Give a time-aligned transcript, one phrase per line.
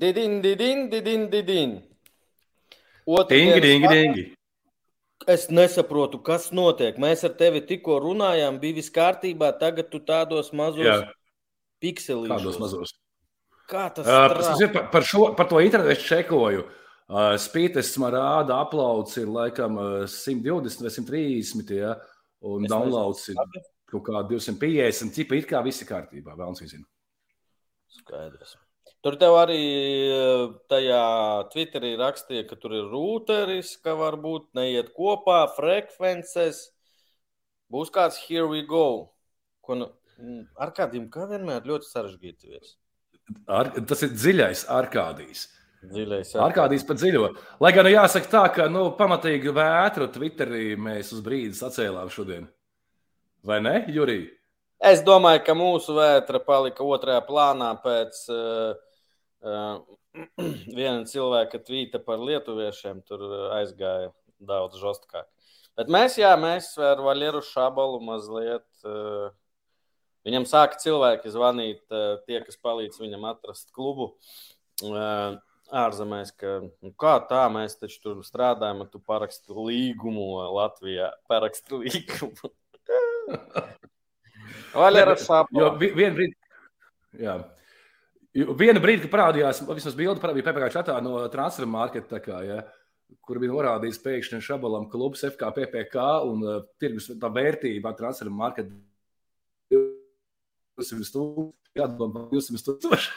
[0.00, 1.76] Didin, didin, didin, didin.
[3.06, 4.24] Dingi, dingi, dingi.
[5.26, 6.98] Es nesaprotu, kas notiek.
[7.02, 9.52] Mēs ar tevi tikko runājām, bija viss kārtībā.
[9.60, 11.06] Tagad tu tādos mazos
[11.82, 12.34] pikselīšos.
[12.34, 12.92] Kādos mazos?
[13.66, 14.68] Kā tas Uh, strādā?
[14.74, 16.66] par, par, šo, par to internetu es čekoju.
[17.06, 21.94] Uh, Spītis man rāda, aplauds ir laikam uh, 120 vai 130, ja,
[22.42, 23.40] un Es downloads ir
[23.90, 25.14] kaut kā 250.
[25.14, 26.34] Cipa ir kā viss ir kārtībā.
[26.34, 26.86] Vēlams, nezinu.
[28.02, 28.56] Skaidrs.
[29.06, 29.56] Tur tev arī
[30.10, 31.02] eh, tajā
[31.52, 36.72] Twitterī rakstīja, ka tur ir rūteris, ka varbūt neiet kopā, frekvences.
[37.70, 39.12] Būs kāds here we go.
[39.62, 42.58] Ko, nu- mm, ar kādiem kā vienmēr ļoti sarežģīti.
[43.46, 45.44] Ar, tas ir dziļais arkādijs.
[45.86, 47.28] Dziļais Arkādijs pat dziļo.
[47.62, 52.48] Lai gan nu, jāsaka tā, ka nu, pamatīgi vētru Twitterī mēs uz brīdi sacēlām šodien.
[53.46, 54.32] Vai ne, Jurija?
[54.82, 58.74] Es domāju, ka mūsu vētra palika otrajā plānā pēc uh,
[59.44, 59.80] uh,
[60.78, 63.02] viena cilvēka tvīta par lietuviešiem.
[63.08, 63.24] Tur
[63.56, 65.28] aizgāja daudz žostkāk.
[65.76, 68.66] Bet mēs, jā, mēs ar Valieru Šabalu mazliet.
[68.84, 69.28] Uh,
[70.26, 74.14] viņam sāka cilvēki zvanīt, uh, tie, kas palīdz viņam atrast klubu.
[74.84, 81.10] Uh, Ārzemēs, ka nu, kā tā, mēs taču tur strādājam, tu paraksti līgumu Latvijā.
[81.26, 82.52] Paraksti līgumu.
[84.76, 85.16] Valera
[87.16, 87.50] Jo Šāpa.
[88.36, 92.58] Vi- vienu brīdi, kad parādījās, vismaz bilde parādījās PPC čatā no transfer marketa, kā, ja,
[93.24, 98.70] kur bija norādīts pēkšņi šabalam klubs FK PPK un uh, tirgus tā vērtība transfer marketa
[99.72, 103.10] 200 tūkstoši, jādomā 200 tūkstoši.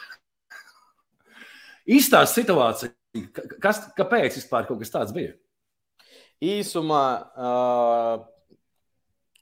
[1.90, 2.92] Īstās situācija,
[3.34, 5.32] ka- kas, kāpēc vispār kaut kas tāds bija?
[6.40, 7.02] Īsumā
[7.36, 8.22] uh,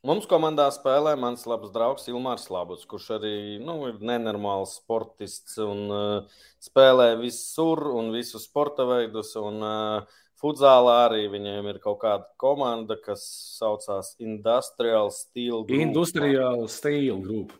[0.08, 5.84] mums komandā spēlē mans labs draugs Ilmārs Labuts, kurš arī nu, ir nenormāls sportists un
[5.92, 9.34] uh, spēlē visur un visus sporta veidus.
[9.38, 13.24] Un, uh, Futzālā arī viņiem ir kaut kāda komanda, kas
[13.56, 15.64] saucās Industrial Steel.
[15.66, 15.80] Group.
[15.82, 17.58] Industriāla stila grupa.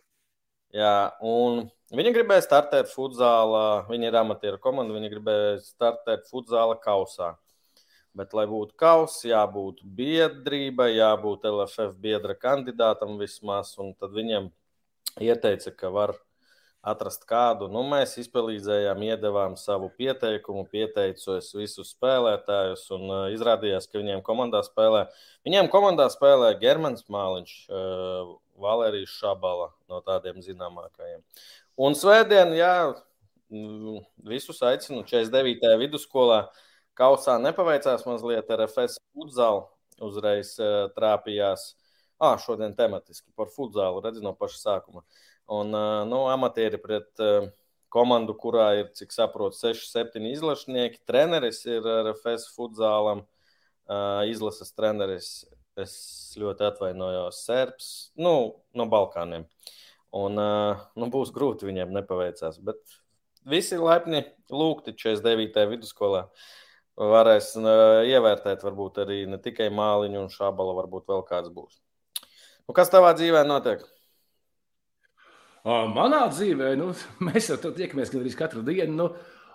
[0.71, 3.89] Jā, un viņi gribēja startēt futzālā.
[3.89, 7.33] Viņi ir amatieru komanda, viņi gribēja startēt futzāla kausā.
[8.17, 13.75] Bet, lai būtu kausa, jābūt biedrībai, jābūt LFF biedra kandidātam vismaz.
[13.77, 14.49] Tad viņiem
[15.23, 16.17] ieteica, ka var
[16.83, 17.69] atrast kādu.
[17.73, 22.85] Nu, mēs izpalīdzējām, iedavām savu pieteikumu, pieteicos visus spēlētājus.
[22.97, 25.07] Un uh, izrādījās, ka viņiem komandā spēlē.
[25.47, 28.33] Viņiem komandā spēlē Germans Māliņš, uh,
[28.63, 31.21] Valērijas Šabala no tādiem zināmākajiem.
[31.79, 32.73] Un svētdien, jā,
[33.53, 35.77] mm, visus aicinu 49.
[35.83, 36.47] vidusskolā.
[36.99, 39.69] Kausā nepaveicās mazliet ar FS futzalu.
[40.03, 41.73] Uzreiz uh, trāpījās.
[42.19, 45.05] Ah, šodien tematiski par futzalu, redzu no paša sākuma.
[45.47, 47.47] Un, uh, nu, amatieri pret uh,
[47.95, 51.03] komandu, kurā ir, cik saprotu, 6, 7 izlašnieki.
[51.09, 55.33] Treneris ir RFS futzalam, uh, izlases treneris.
[55.79, 55.93] Es
[56.35, 57.89] ļoti atvainojos, Serbs,
[58.19, 58.33] nu,
[58.75, 59.47] no Balkāniem.
[60.19, 62.59] Un, uh, nu, būs grūti viņiem nepaveicās.
[62.67, 62.83] Bet
[63.47, 65.69] visi laipni lūgti 49.
[65.77, 66.25] vidusskolā.
[66.99, 67.69] Varēs uh,
[68.11, 71.79] ievērtēt, varbūt arī ne tikai māliņu un šābala, varbūt vēl kāds būs.
[72.67, 73.85] Nu, kas tavā dzīvē notiek?
[75.69, 76.91] Manā dzīvē, nu,
[77.29, 78.95] mēs jau tur tiekamies gandrīz katru dienu.
[78.97, 79.09] Nu,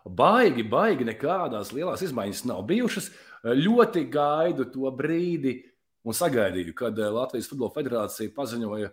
[0.04, 3.12] baigi, baigi nekādās lielās izmaiņas nav bijušas.
[3.44, 5.58] Ļoti gaidu to brīdi
[6.04, 8.92] un sagaidīju, kad eh, Latvijas Futbola Federācija paziņoja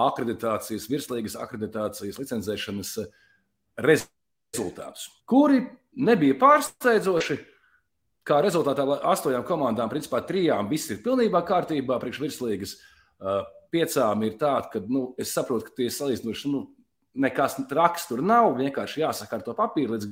[0.00, 3.10] akreditācijas, virslīgas akreditācijas licencēšanas eh,
[3.80, 5.64] rezultātus, kuri
[5.96, 7.38] nebija pārsteidzoši.
[8.26, 12.74] Kā rezultātā astoņām komandām, principā trijām, viss ir pilnībā kārtībā, priekš virslīgas.
[13.20, 13.40] Uh,
[13.72, 16.64] piecām ir tāda, ka nu, es saprotu, ka tie salīdzinoši nu,
[17.14, 18.52] nekas traks tur nav.
[18.58, 20.10] Vienkārši jāsakārto papīri līdz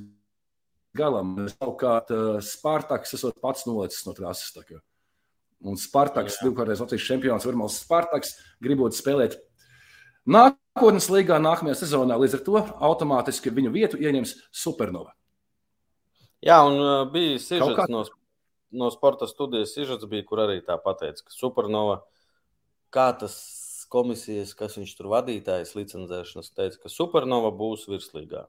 [0.99, 1.35] galam.
[1.53, 2.13] Savukārt,
[2.45, 4.55] Spartaks esot pats nolicis no trases.
[5.59, 9.39] Un Spartaks, divkārtais Latvijas čempions, Virmals Spartaks, gribot spēlēt
[10.29, 12.19] nākotnes līgā, nākamajā sezonā.
[12.21, 15.18] Līdz ar to automātiski viņu vietu ieņems Supernova.
[16.45, 18.05] Jā, un uh, bija sižets kā- no,
[18.71, 22.03] no sporta studijas, sižets bija, kur arī tā pateica, ka Supernova,
[22.95, 23.35] kā tas
[23.91, 28.45] komisijas, kas viņš tur vadītājs licencēšanas, teica, ka Supernova būs virslīgā.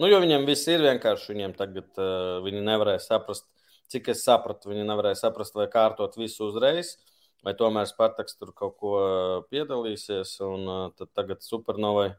[0.00, 3.46] Nu, jo viņiem viss ir vienkārši, viņiem tagad uh, viņi nevarēja saprast,
[3.92, 6.96] cik es sapratu, viņi nevarēja saprast, vai kārtot visu uzreiz,
[7.44, 12.10] vai tomēr Spartaks tur kaut ko uh, piedalīsies, un uh, tad tagad Supernovai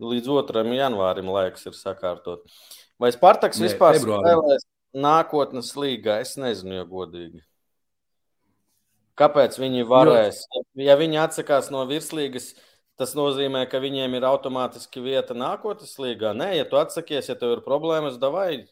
[0.00, 0.64] līdz 2.
[0.78, 2.46] janvārim laiks ir sakārtot.
[3.00, 4.24] Vai Spartaks Nē, vispār februārim.
[4.26, 4.66] spēlēs
[4.96, 6.20] nākotnes līgā?
[6.24, 7.44] Es nezinu, ja godīgi.
[9.20, 10.42] Kāpēc viņi varēs?
[10.80, 12.54] Ja viņi atsakās no virslīgas,
[13.00, 16.32] tas nozīmē, ka viņiem ir automātiski vieta nākotnes līgā.
[16.36, 18.64] Nē, ja tu atsakies, ja tev ir problēmas, davai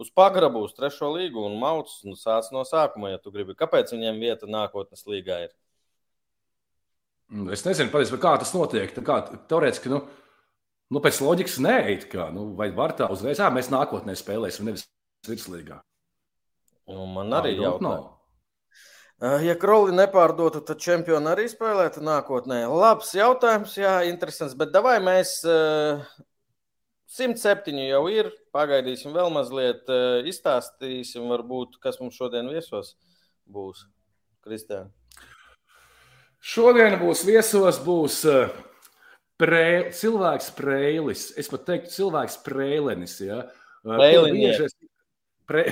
[0.00, 3.56] uz pagrabu, uz trešo līgu un mauc nu, sāc no sākuma, ja tu gribi.
[3.56, 5.54] Kāpēc viņiem vieta nākotnes līgā ir?
[7.32, 8.92] Mm, es nezinu, patiesībā, kā tas notiek.
[9.06, 9.20] Kā,
[9.50, 10.02] teorētiski, nu,
[10.92, 11.78] nu, pēc loģikas nē,
[12.10, 14.88] kā, nu, vai var tā uzreiz, jā, mēs nākotnē spēlēsim, nevis
[15.28, 15.80] virslīgā.
[16.90, 18.10] Nu, man arī jautājums.
[19.22, 22.64] Eh, ja Kroli nepārdotu, tad čempioni arī spēlētu nākotnē.
[22.68, 24.56] Labs jautājums, jā, interesants.
[24.58, 26.24] Bet vai mēs uh, eh,
[27.14, 28.32] 107 jau ir?
[28.54, 32.96] Pagaidīsim vēl mazliet, uh, izstāstīsim, varbūt, kas mums šodien viesos
[33.46, 33.86] būs.
[34.44, 34.90] Kristēn.
[36.44, 38.50] Šodien būs viesos būs uh,
[39.40, 41.26] prē, cilvēks prēlis.
[41.40, 43.18] Es pat teiktu, cilvēks prēlenis.
[43.24, 43.42] Ja?
[43.84, 44.00] Uh,
[45.48, 45.66] pre...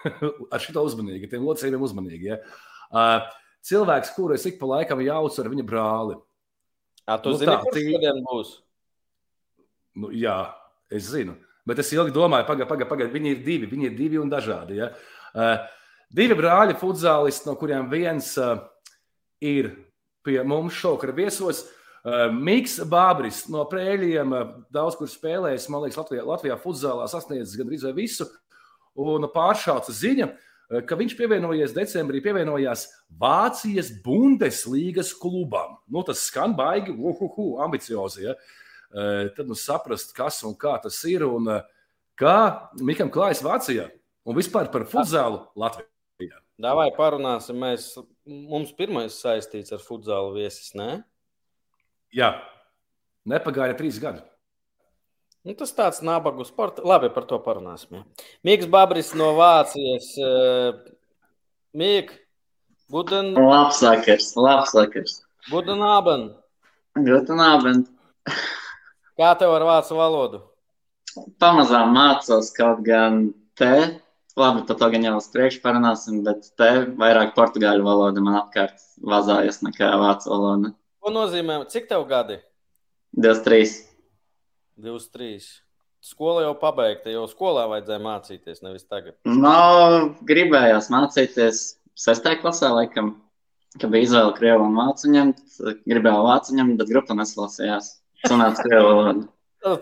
[0.54, 2.30] Ar šo uzmanīgi, tiem locījumiem uzmanīgi.
[2.30, 2.38] Ja?
[3.66, 6.16] Cilvēks, kuru es ik pa laikam jaucu ar viņa brāli.
[7.04, 8.54] Jā, tu nu, zini, tā, kurš šodien būs?
[10.00, 10.38] Nu, jā,
[10.88, 11.34] es zinu.
[11.68, 13.12] Bet es ilgi domāju, pagaidi, pagaidi, pagaidi.
[13.12, 14.78] Viņi ir divi, viņi ir divi un dažādi.
[14.80, 14.88] Ja?
[15.34, 15.68] Uh,
[16.16, 18.62] divi brāļi, futbolisti, no kuriem viens uh,
[19.44, 19.74] ir
[20.24, 21.66] pie mums šovakar viesos.
[21.66, 21.79] Uh,
[22.32, 27.84] Mikls Bābris no Prēļiem, uh, daudz kur spēlējis, man liekas, Latvijā, Latvijā futbolā sasniedzis gandrīz
[27.96, 28.28] visu.
[29.00, 30.30] Un pāršāca ziņa,
[30.70, 32.86] Eh, ka viņš pievienojies decembrī, pievienojās
[33.18, 35.80] Vācijas Bundeslīgas klubam.
[35.90, 38.28] Nu, tas skan baigi, uhuhu, ambiciozi.
[38.28, 38.36] Ja?
[38.94, 41.64] Eh, tad nu saprast, kas un kā tas ir un eh,
[42.18, 42.36] kā
[42.78, 43.88] Mikam klājas Vācijā
[44.22, 46.38] un vispār par futzālu Latvijā.
[46.60, 47.94] Davai parunāsim, mēs,
[48.28, 51.00] mums pirmais saistīts ar futzālu viesis, ne?
[52.14, 52.32] Jā,
[53.28, 54.22] nepagāja trīs gadi.
[55.46, 56.82] Nu, tas tāds nabagu sports.
[56.84, 58.00] Labi, par to parunāsim.
[58.00, 58.26] Ja.
[58.44, 60.10] Mikls Babris no Vācijas.
[60.20, 60.74] Uh,
[61.72, 62.10] Mīk,
[62.92, 63.32] guten.
[63.38, 65.20] Labs vakars, labs vakars.
[65.48, 66.34] Guten Abend.
[66.98, 67.88] Guten Abend.
[69.16, 70.42] Kā tev ar vācu valodu?
[71.40, 73.72] Pamazām mācos kaut gan te.
[74.38, 76.68] Labi, par to gan jau uz priekšu parunāsim, bet te
[77.00, 80.74] vairāk portugāļu valoda man apkārt vazājas nekā vācu valoda.
[81.00, 81.62] Ko nozīmē?
[81.72, 82.36] Cik tev gadi?
[83.16, 83.72] 23.
[84.80, 85.40] 23.
[86.04, 89.16] Skola jau pabeigta, jau skolā vajadzēja mācīties, nevis tagad.
[89.28, 91.62] No, gribējās mācīties
[92.00, 93.10] sestajā klasē, laikam,
[93.76, 95.42] kad bija izvēle krievu un vācu ņemt.
[95.88, 97.90] Gribēju vācu ņemt, bet grupa neslasījās.
[98.24, 99.26] Sanāca krievu valodu.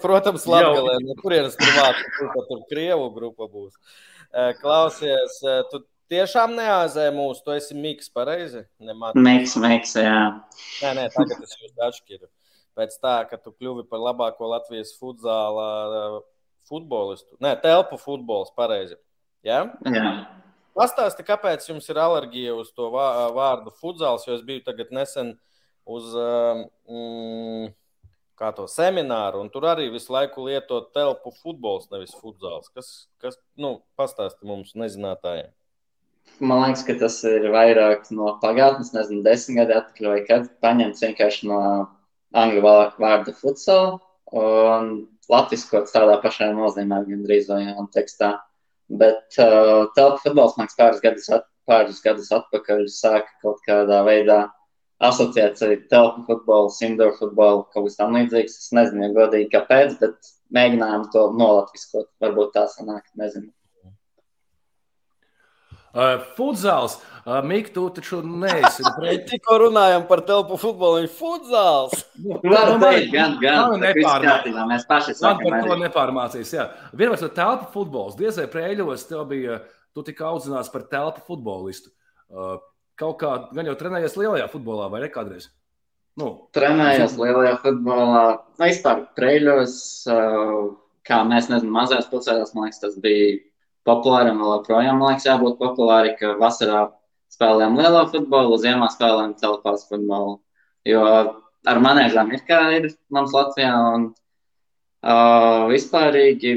[0.02, 3.74] Protams, Latvijā, no kurienes tur vācu grupa, tur krievu grupa būs.
[4.58, 5.38] Klausies,
[5.70, 5.82] tu
[6.12, 8.64] tiešām neāzē mūsu, tu esi miks, pareizi?
[9.18, 10.18] Miks, miks, jā.
[10.82, 12.28] Nē, nē, tagad es jūs dažkiru
[12.78, 16.18] pēc tā, ka tu kļuvi par labāko Latvijas futzāla uh,
[16.70, 17.34] futbolistu.
[17.42, 18.94] Nē, telpu futbols, pareizi.
[19.46, 19.64] Ja?
[19.86, 20.12] Jā.
[20.78, 25.34] Pastāsti, kāpēc jums ir alerģija uz to vārdu futzāls, jo es biju tagad nesen
[25.88, 27.72] uz um, mm,
[28.38, 32.70] kā to semināru, un tur arī visu laiku lieto telpu futbols, nevis futzāls.
[32.76, 35.50] Kas, kas nu, pastāsti mums nezinātājiem?
[36.38, 41.02] Man liekas, ka tas ir vairāk no pagātnes, nezinu, desmit gadi atpakaļ, vai kad paņemts
[41.02, 41.62] vienkārši no
[42.38, 42.62] angļu
[43.02, 43.96] vārdu futsal
[44.38, 44.92] un
[45.32, 47.64] latviskots tādā pašā nozīmē, gandrīz vai
[47.94, 48.36] tekstā.
[48.88, 54.00] Bet uh, telpu futbols, man liekas, pāris gadus, at, pāris gadus atpakaļ sāka kaut kādā
[54.06, 54.38] veidā
[55.04, 58.56] asociēts ar telpu futbolu, indoor futbolu, kaut kas tam līdzīgs.
[58.62, 62.08] Es nezinu, ja godīgi kāpēc, bet mēģinājām to nolatviskot.
[62.24, 63.52] Varbūt tā sanāk, nezinu.
[65.98, 67.00] Uh, futzāls.
[67.26, 68.84] Uh, Mikls, tu taču neesi.
[69.28, 72.04] Tikko runājām par telpu futbolu, ir futzāls.
[72.22, 73.74] Nu, Labi, nu, man, gan, gan.
[73.82, 74.60] Nepārmācīs.
[74.70, 75.50] Mēs paši sakām.
[75.50, 76.68] Par to nepārmācīs, jā.
[76.94, 78.16] Vienmēr tas telpu futbols.
[78.20, 79.58] Diezai prēļos tev bija,
[79.96, 81.90] tu tika audzināts par telpu futbolistu.
[82.30, 82.56] Uh,
[82.98, 85.50] kaut kā gan jau trenējies lielajā futbolā vai ne kādreiz?
[86.18, 88.22] Nu, trenējos lielajā futbolā.
[88.62, 89.74] Vispār prēļos,
[91.06, 93.36] kā mēs, nezinu, mazās pilsētās, man liekas, tas bija
[93.88, 96.84] populāram, vēl joprojām, man liekas, jābūt populāri, ka vasarā
[97.32, 100.38] spēlējam lielo futbolu, ziemā spēlējam telpās futbolu.
[100.88, 101.02] Jo
[101.68, 106.54] ar manēžām ir kā ir mums Latvijā, un uh, vispārīgi,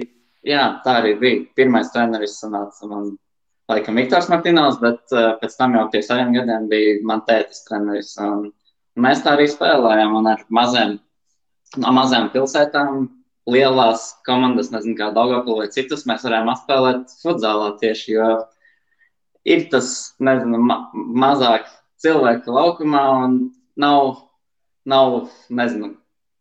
[0.48, 1.44] jā, tā arī bija.
[1.58, 3.14] Pirmais treneris sanāca man,
[3.72, 8.14] laikam, Viktors Martinovs, bet uh, pēc tam jau pie saviem gadiem bija man tētis treneris.
[8.24, 8.52] Un
[9.02, 11.00] mēs tā arī spēlējām, un ar maziem,
[11.82, 13.08] no mazām pilsētām
[13.50, 18.28] lielās komandas, nezinu, kā Dārgopilī vai citus, mēs varējām atspēlēt futzālā tieši, jo
[19.50, 21.70] ir tas, nezinu, ma mazāk
[22.02, 23.40] cilvēku laukumā un
[23.82, 24.28] nav,
[24.86, 25.18] nav,
[25.50, 25.96] nezinu,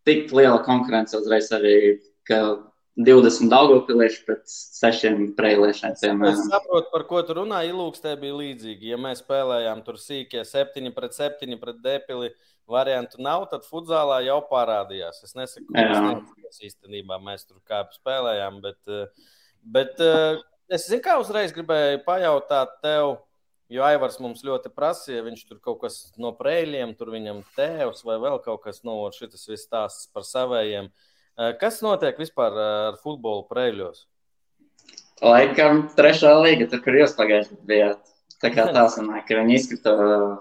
[0.09, 1.77] tik liela konkurence uzreiz arī,
[2.29, 2.41] ka
[2.97, 5.95] 20 daugopilieši pret 6 preiliešiem.
[6.27, 7.63] Es saprotu, par ko tu runā.
[7.69, 8.91] Ilūkstē bija līdzīgi.
[8.91, 12.33] Ja mēs spēlējām tur sīkie 7 pret 7 pret depili,
[12.71, 15.23] variantu nav, tad futzālā jau parādījās.
[15.27, 18.95] Es nesaku, ka īstenībā mēs tur kā spēlējām, bet,
[19.63, 20.03] bet
[20.71, 23.21] es zinu, kā uzreiz gribēju pajautāt tev.
[23.71, 28.17] Jo Aivars mums ļoti prasīja, viņš tur kaut kas no prēļiem, tur viņam tēvs vai
[28.19, 30.89] vēl kaut kas no nu, šis viss stāsts par savējiem.
[30.91, 31.09] Uh, Eh,
[31.61, 34.05] kas notiek vispār eh, ar futbolu preļos?
[35.25, 38.13] Laikam trešā līga, tur, kur jūs pagājušajā bijāt.
[38.41, 40.37] Tā kā tā sanāk, ka viņi izkrita eh,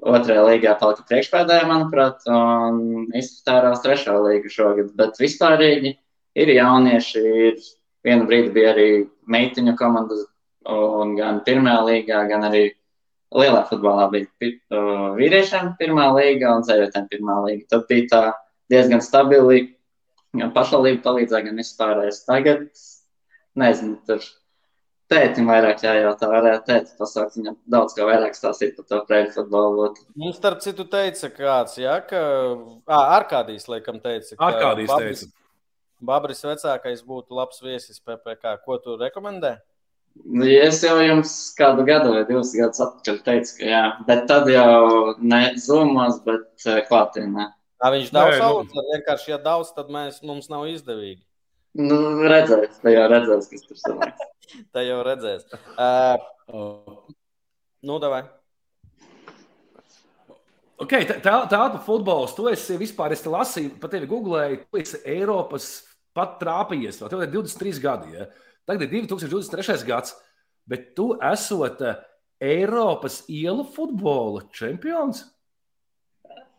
[0.00, 4.90] otrajā līgā, palika priekšpēdējā, manuprāt, un izskatās trešā līga šogad.
[4.96, 5.94] Bet vispārīgi
[6.40, 7.62] ir jaunieši, ir
[8.04, 8.90] vienu brīdi bija arī
[9.28, 10.20] meitiņu komanda,
[10.68, 12.66] un gan pirmajā līgā, gan arī
[13.36, 14.52] lielā futbolā bija
[15.16, 17.66] vīriešiem pirmā līga un sievietēm pirmā līga.
[17.72, 18.22] Tad bija tā
[18.72, 19.66] diezgan stabili
[20.36, 22.20] gan pašvaldība palīdzēja, gan vispārējais.
[22.28, 22.66] Tagad,
[23.58, 24.26] nezinu, tur
[25.08, 29.88] tētim vairāk jājautā, varētu tēti pasaukt, viņam daudz kā vairāk stāstīt par to prēļu futbolu.
[30.18, 32.20] Mums, starp citu, teica kāds, jā, ka,
[32.84, 35.34] ā, Arkādijs, laikam, teica, ka Arkādijs Babris, teica.
[36.12, 38.58] Babris vecākais būtu labs viesis PPK.
[38.64, 39.56] Ko tu rekomendē?
[40.18, 44.48] Nu, es jau jums kādu gadu vai divus gadus atpakaļ teicu, ka jā, bet tad
[44.50, 47.52] jau ne zumos, bet klātienē.
[47.78, 48.84] Tā viņš daudz sauc, nu...
[48.92, 51.22] vienkārši, ja daudz, tad mēs, mums nav izdevīgi.
[51.78, 54.24] Nu, redzēs, tā jau redzēs, kas tur sanāks.
[54.74, 55.44] tā jau redzēs.
[55.78, 56.98] Uh,
[57.86, 58.24] nu, davai.
[60.78, 62.26] Okay, tā, tā, tā par futbolu.
[62.34, 65.70] Tu esi vispār, es te lasīju, pat tevi googlēju, tu esi Eiropas
[66.14, 67.00] pat trāpījies.
[67.02, 68.14] Tev ir 23 gadi.
[68.14, 68.28] Ja?
[68.66, 69.78] Tagad ir 2023.
[69.88, 70.14] gads,
[70.70, 71.82] bet tu esot
[72.42, 75.24] Eiropas ielu futbola čempions.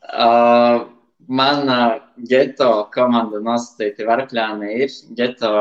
[0.09, 1.99] Uh, Mana
[2.29, 5.51] geto komanda nosacīti Varkļāni ir geto,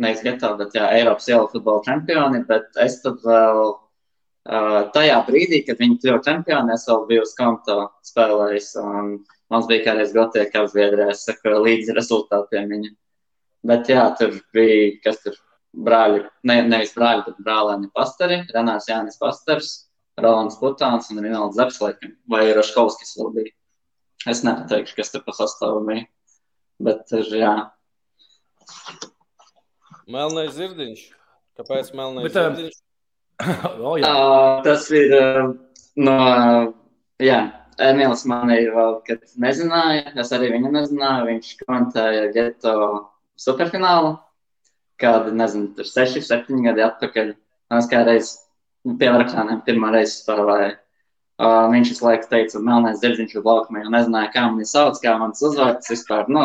[0.00, 5.60] nevis geto, bet jā, Eiropas ielu futbola čempioni, bet es tad vēl uh, tajā brīdī,
[5.68, 9.14] kad viņi kļuva čempioni, es vēl biju uz konto spēlējis, un
[9.52, 12.94] mums bija kādreiz gotie kapzviedrē, es saku, līdzi rezultātiem viņa.
[13.64, 15.36] Bet jā, tur bija, kas tur
[15.84, 19.74] brāļi, ne, nevis brāļi, bet brālēni pastari, Renārs Jānis Pastars,
[20.20, 23.54] Rolands Putāns un Rinalds Zepslēkam, vai Raškovskis vēl bija.
[24.30, 26.06] Es nepateikšu, kas tur pa sastāvu bija.
[26.84, 27.54] Bet, jā.
[30.10, 31.02] Melnais zirdiņš.
[31.58, 32.78] Kāpēc melnais Bet, zirdiņš?
[33.84, 34.08] oh, jā.
[34.08, 35.52] uh, tas ir uh,
[36.00, 36.16] no.
[37.22, 37.38] Jā,
[37.84, 40.12] Emīls man ir vēl, kad nezināja.
[40.20, 41.28] Es arī viņu nezināju.
[41.30, 42.76] Viņš komentēja geto
[43.40, 44.16] superfinālu.
[45.00, 47.34] Kādu, nezinu, tur 6, 7 gadi atpakaļ.
[47.78, 48.32] Es kādreiz
[48.84, 50.74] pie varakļiem pirmā reize spēlēju.
[51.34, 55.16] Uh, viņš visu laiku teica, melnais zirdziņš ir laukumā, jo nezināja, kā mani sauc, kā
[55.18, 56.28] mans uzvārds vispār.
[56.30, 56.44] Nu,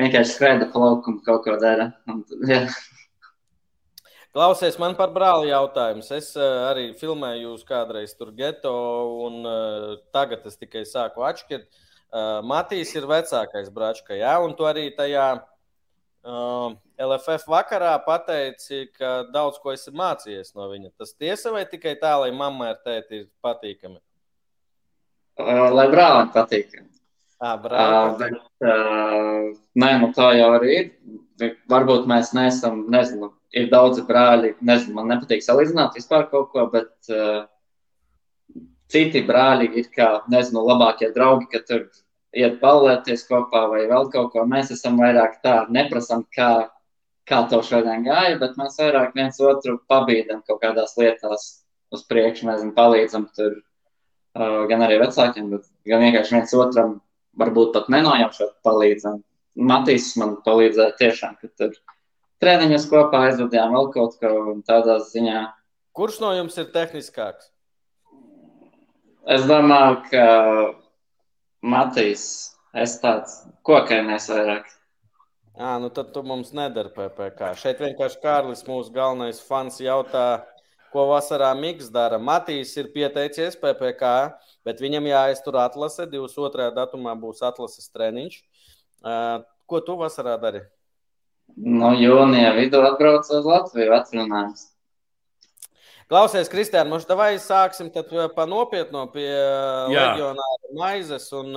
[0.00, 1.92] vienkārši skraida pa laukumu, kaut ko dara.
[2.10, 2.64] Un, jā.
[4.34, 6.10] Klausies, man par brāli jautājums.
[6.16, 8.74] Es uh, arī filmēju jūs kādreiz tur geto,
[9.28, 11.70] un uh, tagad es tikai sāku atšķirt.
[12.08, 19.28] Uh, Matīs ir vecākais brāčka, jā, un tu arī tajā uh, LFF vakarā pateici, ka
[19.30, 20.90] daudz ko esi mācījies no viņa.
[20.98, 24.00] Tas tiesa vai tikai tā, lai mammai ar tēti ir patīkami?
[25.38, 26.72] Uh, lai brālim patīk.
[27.38, 27.54] À.
[27.54, 30.88] Uh, bet, uh, nē, nu tā jau arī ir.
[31.70, 34.56] Varbūt mēs neesam, nezinu, ir daudzi brāļi.
[34.66, 37.46] Nezinu, man nepatīk salīdzināt vispār kaut ko, bet uh,
[38.90, 41.86] citi brāļi ir kā, nezinu, labākie draugi, ka tur
[42.34, 44.42] iet balēties kopā vai vēl kaut ko.
[44.48, 46.50] Mēs esam vairāk tā, neprasam, kā,
[47.30, 51.48] kā to šodien gāja, bet mēs vairāk viens otru pabīdam kaut kādās lietās
[51.94, 53.60] uz priekšu, nezinu, palīdzam tur
[54.34, 56.96] gan arī vecākiem, bet gan vienkārši viens otram
[57.38, 59.22] varbūt pat nenojaušot palīdzam.
[59.58, 61.74] Matīs man palīdzēja tiešām, ka tur
[62.42, 64.32] treniņus kopā aizvadījām vēl kaut ko
[64.68, 65.46] tādā ziņā.
[65.98, 67.50] Kurš no jums ir tehniskāks?
[69.28, 70.26] Es domāju, ka
[71.66, 72.22] Matīs,
[72.72, 74.68] es tāds kokainais vairāk.
[75.58, 77.50] À, nu tad tu mums nedari PPK.
[77.58, 80.44] Šeit vienkārši Kārlis, mūsu galvenais fans, jautā,
[80.92, 82.18] ko vasarā Mikls dara.
[82.18, 84.12] Matīs ir pieteicies PPK,
[84.66, 86.06] bet viņam jāiztur atlase.
[86.10, 86.70] 22.
[86.76, 88.40] datumā būs atlases treniņš.
[89.68, 90.64] Ko tu vasarā dari?
[91.56, 94.66] No jūnija vidū atbraucu uz Latviju, atrunājums.
[96.08, 99.28] Klausies, Kristēn, mums vai sāksim pa nopietno pie
[99.92, 101.52] leģionāra maizes un,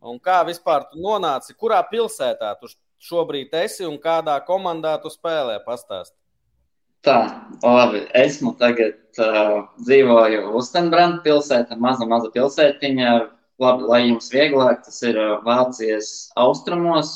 [0.00, 2.70] un kā vispār tu nonāci, kurā pilsētā tu
[3.04, 6.14] šobrīd esi un kādā komandā tu spēlē, pastāst.
[7.06, 7.18] Tā,
[7.62, 8.02] labi.
[8.18, 13.12] Esmu tagad uh, dzīvoju Ustenbrāna pilsētā, maza, maza pilsētiņa.
[13.62, 17.14] Labi, lai jums vieglāk, tas ir uh, Vācijas austrumos,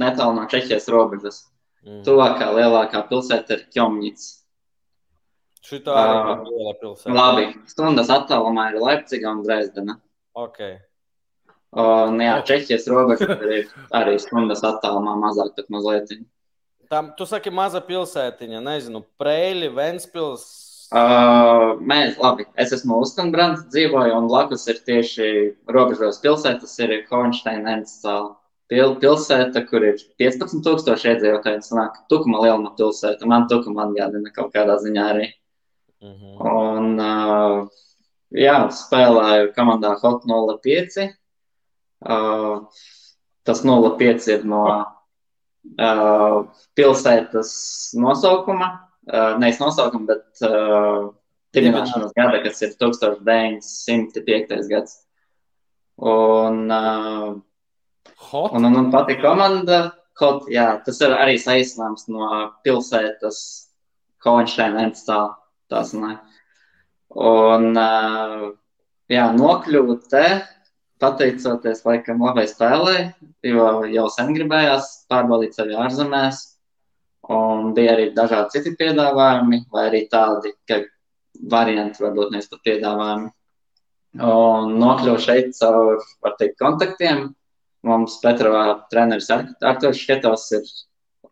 [0.00, 1.44] netālu no Čehijas robežas.
[1.84, 2.00] Mm.
[2.08, 4.24] Tuvākā lielākā pilsēta ir Kjomņits.
[5.66, 7.14] Šitā arī uh, ir liela pilsēta.
[7.14, 9.98] Labi, stundas attālumā ir Leipciga un Dresdena.
[10.36, 10.78] Okay.
[11.76, 13.68] Un, jā, Čehijas robeža ir
[14.00, 16.16] arī stundas attālumā mazāk, bet mazliet.
[16.90, 20.46] Tam, tu saki, maza pilsētiņa, nezinu, Preili, Ventspils.
[20.94, 25.30] Uh, mēs, labi, es esmu Ulstenbrands, dzīvoju, un blakus ir tieši
[25.66, 28.36] robežos pilsētas, ir Hohenstein, Enscāla
[28.70, 31.62] pil, pilsēta, kur ir 15,000 iedzīvotāji.
[31.62, 33.28] Tas nāk tukuma lieluma pilsēta.
[33.28, 35.30] Man tukuma atgādina kaut kādā ziņā arī.
[36.02, 36.34] Mhm.
[36.38, 36.50] -huh.
[36.52, 37.68] Un, uh,
[38.30, 41.08] jā, spēlēju komandā Hot 05.
[42.06, 42.66] Uh,
[43.44, 44.84] tas 05 ir no uh,
[46.76, 47.50] pilsētas
[47.98, 48.68] nosaukuma.
[49.06, 51.12] Uh, Nevis nosaukuma, bet uh,
[51.54, 54.56] dibināšanas gada, kas ir 1905.
[54.70, 54.96] gads.
[55.96, 57.36] Un uh.
[58.32, 62.28] Un, un, un pati komanda, hot, jā, tas ir arī saistāms no
[62.64, 63.38] pilsētas
[64.24, 65.36] Hohensteina Enstāla.
[65.70, 66.12] Tas nē.
[67.16, 68.46] Un, uh,
[69.10, 70.26] jā, nokļūt te,
[71.02, 72.96] pateicoties laikam labai spēlē,
[73.44, 76.42] jo jau sen gribējās pārbaudīt sevi ārzemēs.
[77.32, 80.84] Un bija arī dažādi citi piedāvājumi, vai arī tādi, ka
[81.50, 83.32] varianti varbūt nevis pat piedāvājumi.
[84.26, 87.26] Un nokļuvu šeit caur, var teikt, kontaktiem,
[87.86, 90.64] Mums Petrovā treneris Artošs Šketovs ir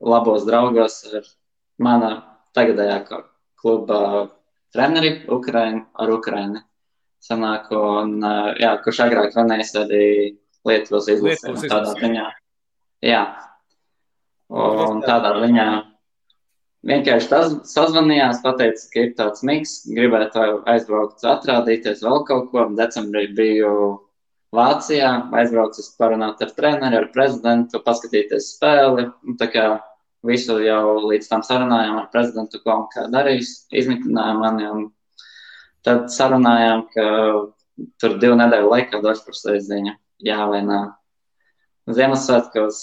[0.05, 1.25] labos draugos ar
[1.83, 2.11] mana
[2.55, 2.99] tagadējā
[3.59, 3.99] kluba
[4.75, 6.63] treneri Ukraini, ar Ukraini.
[7.25, 8.19] Sanāk, un,
[8.61, 10.07] jā, kurš agrāk runājis arī
[10.69, 11.55] Lietuvas izlasē.
[11.65, 12.29] Tādā ziņā.
[13.05, 13.25] Jā.
[14.53, 15.69] Un tādā ziņā
[16.89, 22.67] vienkārši tas sazvanījās, pateica, ka ir tāds miks, gribētu aizbraukt, atrādīties vēl kaut ko.
[22.77, 23.75] Decembrī biju
[24.55, 29.09] Vācijā, aizbraucis parunāt ar treneri, ar prezidentu, paskatīties spēli.
[29.41, 29.65] Tā kā
[30.25, 34.69] visu jau līdz tam sarunājām ar prezidentu, ko un kā darīs, izmitināja mani.
[34.71, 34.85] Un
[35.87, 37.07] tad sarunājām, ka
[38.01, 40.83] tur divu nedēļu laikā došu par sevi ziņu, jā vai nē.
[41.95, 42.79] Ziemassvētkos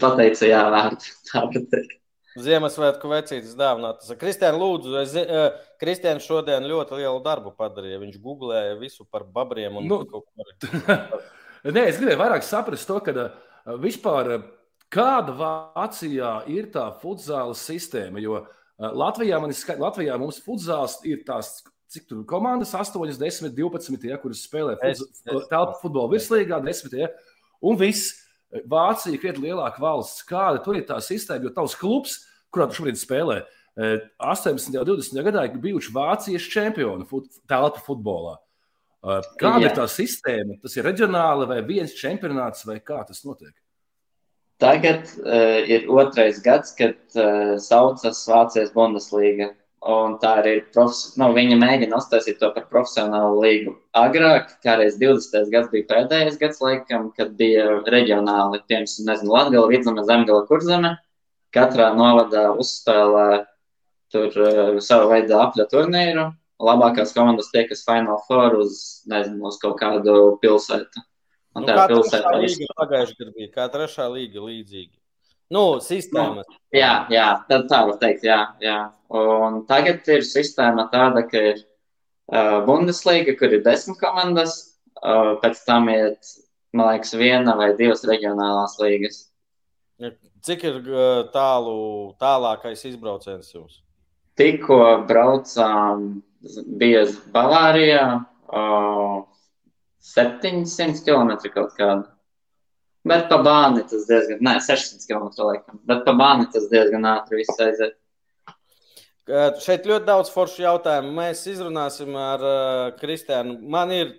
[0.00, 2.02] pateica jā vārdu, tā var teikt.
[2.36, 4.12] Ziemassvētku vecītis dāvinātas.
[4.20, 8.00] Kristiāna, lūdzu, es, uh, Kristiāna šodien ļoti lielu darbu padarīja.
[8.02, 11.22] Viņš googlēja visu par babriem un nu, kaut ko tādu.
[11.64, 14.44] Nē, es gribēju vairāk saprast to, ka uh, vispār uh,
[14.92, 18.46] kāda Vācijā ir tā futzāla sistēma, jo uh,
[18.84, 21.56] Latvijā, skat, Latvijā mums futzāls ir tās,
[21.92, 27.10] cik tur komandas, 8, 10, 12, ja, kuras spēlē telpu futbola virslīgā, 10, ja,
[27.64, 28.22] un viss.
[28.70, 30.22] Vācija ir krietni lielāka valsts.
[30.24, 31.48] Kāda tur ir tā sistēma?
[31.48, 32.12] Jo tavs klubs,
[32.54, 33.40] kurā tu šobrīd spēlē,
[33.76, 34.70] 18.
[34.70, 35.18] un 20.
[35.26, 38.36] gadā ir bijuši Vācijas čempioni fut, telpu futbolā.
[39.06, 39.68] Eh, kāda Jā.
[39.68, 40.56] ir tā sistēma?
[40.62, 43.52] Tas ir reģionāli vai viens čempionāts, vai kā tas notiek?
[44.62, 49.50] Tagad uh, ir otrais gads, kad uh, saucas Vācijas Bundesliga.
[49.86, 51.20] Un tā arī ir profesionāla.
[51.20, 53.74] Nu, viņa mēģina uztaisīt to par profesionālu līgu.
[53.94, 55.50] Agrāk, kādreiz 20.
[55.52, 60.96] gads bija pēdējais gads, laikam, kad bija reģionāli, piemēram, nezinu, Latvija, Vidzeme, Zemgala, Kurzeme.
[61.54, 63.28] Katrā novadā uzspēlē
[64.12, 66.26] tur uh, savu veidu apļa turnīru.
[66.66, 68.78] Labākās komandas tiekas Final Four uz,
[69.10, 71.04] nezinu, uz kaut kādu pilsētu.
[71.56, 74.96] Un nu, tā pilsēta ir pagājušajā gadā bija kā trešā līga līdzīga.
[75.52, 76.42] Nu, sistēma.
[76.42, 78.78] Nu, jā, jā, tad tā var teikt, jā, jā.
[79.14, 84.56] Un tagad ir sistēma tāda, ka ir uh, Bundesliga, kur ir desmit komandas,
[85.04, 86.32] uh, pēc tam iet,
[86.74, 89.22] man liekas, viena vai divas reģionālās līgas.
[90.46, 90.82] Cik ir
[91.34, 91.76] tālu,
[92.22, 93.80] tālākais izbrauciens jums?
[94.36, 96.20] Tikko braucām,
[96.82, 98.02] bija Bavārijā,
[98.50, 99.22] uh,
[100.06, 102.15] 700 km kaut kāda.
[103.06, 107.42] Bet pa bāni tas diezgan, nē, 600 km laikam, bet pa bāni tas diezgan ātri
[107.42, 107.94] viss aiziet.
[109.62, 111.10] Šeit ļoti daudz foršu jautājumu.
[111.16, 113.56] Mēs izrunāsim ar uh, Kristiānu.
[113.74, 114.12] Man ir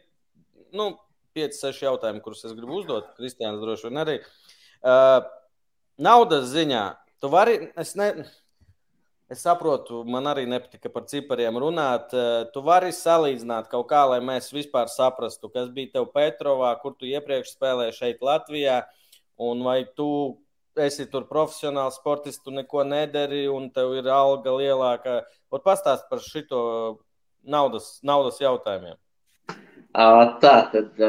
[0.76, 0.90] nu,
[1.38, 3.14] 5-6 jautājumi, kurus es gribu uzdot.
[3.20, 4.18] Kristiāns droši vien arī.
[4.84, 5.22] Uh,
[6.04, 6.84] naudas ziņā,
[7.24, 8.10] tu vari, es ne,
[9.28, 12.14] Es saprotu, man arī nepatika par cipariem runāt.
[12.16, 16.96] Eh, tu vari salīdzināt kaut kā, lai mēs vispār saprastu, kas bija tev Petrovā, kur
[16.96, 18.78] tu iepriekš spēlēji šeit Latvijā,
[19.36, 20.08] un vai tu
[20.80, 25.18] esi tur profesionāls sportists, tu neko nedari, un tev ir alga lielāka.
[25.52, 26.64] Pat pastāst par šito
[27.44, 28.96] naudas, naudas jautājumiem.
[30.40, 31.06] Tā tad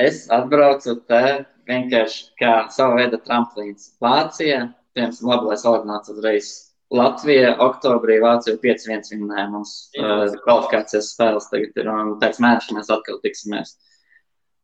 [0.00, 1.24] es atbraucu te
[1.70, 4.72] vienkārši kā sava veida tramplīns Vācijā.
[4.94, 6.54] Piemēram, labi, lai salīdzinātu uzreiz
[6.92, 11.48] Latvija oktobrī Vācija 5-1 vinnēja mums uh, kvalifikācijas spēles.
[11.50, 13.74] Tagad ir un pēc mēneša mēs atkal tiksimies.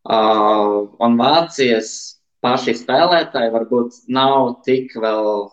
[0.05, 1.91] Uh, un Vācijas
[2.45, 5.51] paši spēlētāji varbūt nav tik vēl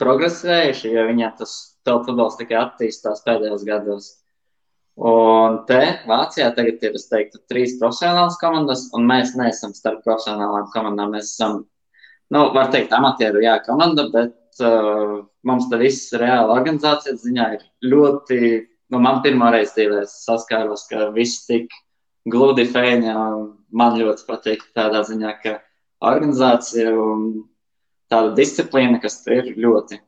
[0.00, 4.10] progresējuši, jo viņiem tas futbols tikai attīstās pēdējos gados.
[5.00, 10.68] Un te Vācijā tagad ir, es teiktu, trīs profesionālas komandas, un mēs neesam starp profesionālām
[10.74, 11.14] komandām.
[11.16, 11.62] Mēs esam,
[12.34, 18.40] nu, var teikt, amatieru, jā, komanda, bet mums te viss reāla organizācijas ziņā ir ļoti,
[18.92, 21.72] nu, man pirmo reizi dzīvē saskāros, ka viss tik
[22.30, 25.58] gludi un man ļoti patīk tādā ziņā, ka
[26.00, 27.26] organizācija un
[28.10, 30.00] tāda disciplīna, kas ir ļoti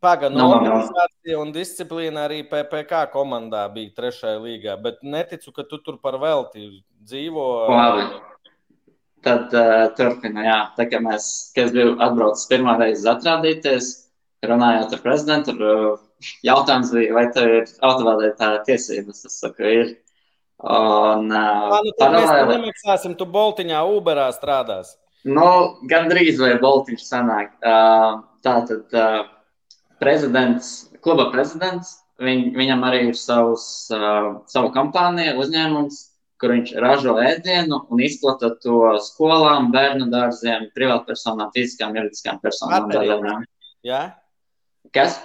[0.00, 5.76] Pagaidām, no organizācija un disciplīna arī PPC komandā bija trešajā līgā, bet neticu, ka tu
[5.84, 6.70] tur par velti
[7.04, 7.44] dzīvo.
[7.68, 8.06] Labi.
[9.20, 10.58] Tad uh, turpina, jā.
[10.78, 13.90] Tā kā mēs, kad biju atbraucis pirmā reize atrādīties,
[14.46, 19.24] runājot ar prezidentu, uh, jautājums bija, vai tev ir autovadītāja tiesības.
[19.28, 19.92] Es saku, ir.
[20.60, 22.46] Un, Lā, nu, paralēli...
[22.46, 24.94] Mēs nemaksāsim, tu Boltiņā, Uberā strādās.
[25.24, 27.54] Nu, gandrīz vai Boltiņš sanāk.
[27.60, 28.88] Tā tad.
[28.92, 29.28] Uh,
[30.00, 33.66] prezidents, kluba prezidents, viņ, viņam arī ir savs,
[34.50, 36.00] savu kompāniju, uzņēmums,
[36.40, 42.88] kur viņš ražo ēdienu un izplata to skolām, bērnu dārziem, privātpersonām, fiziskām, juridiskām personām.
[43.84, 44.02] Jā?
[44.94, 45.20] Kas?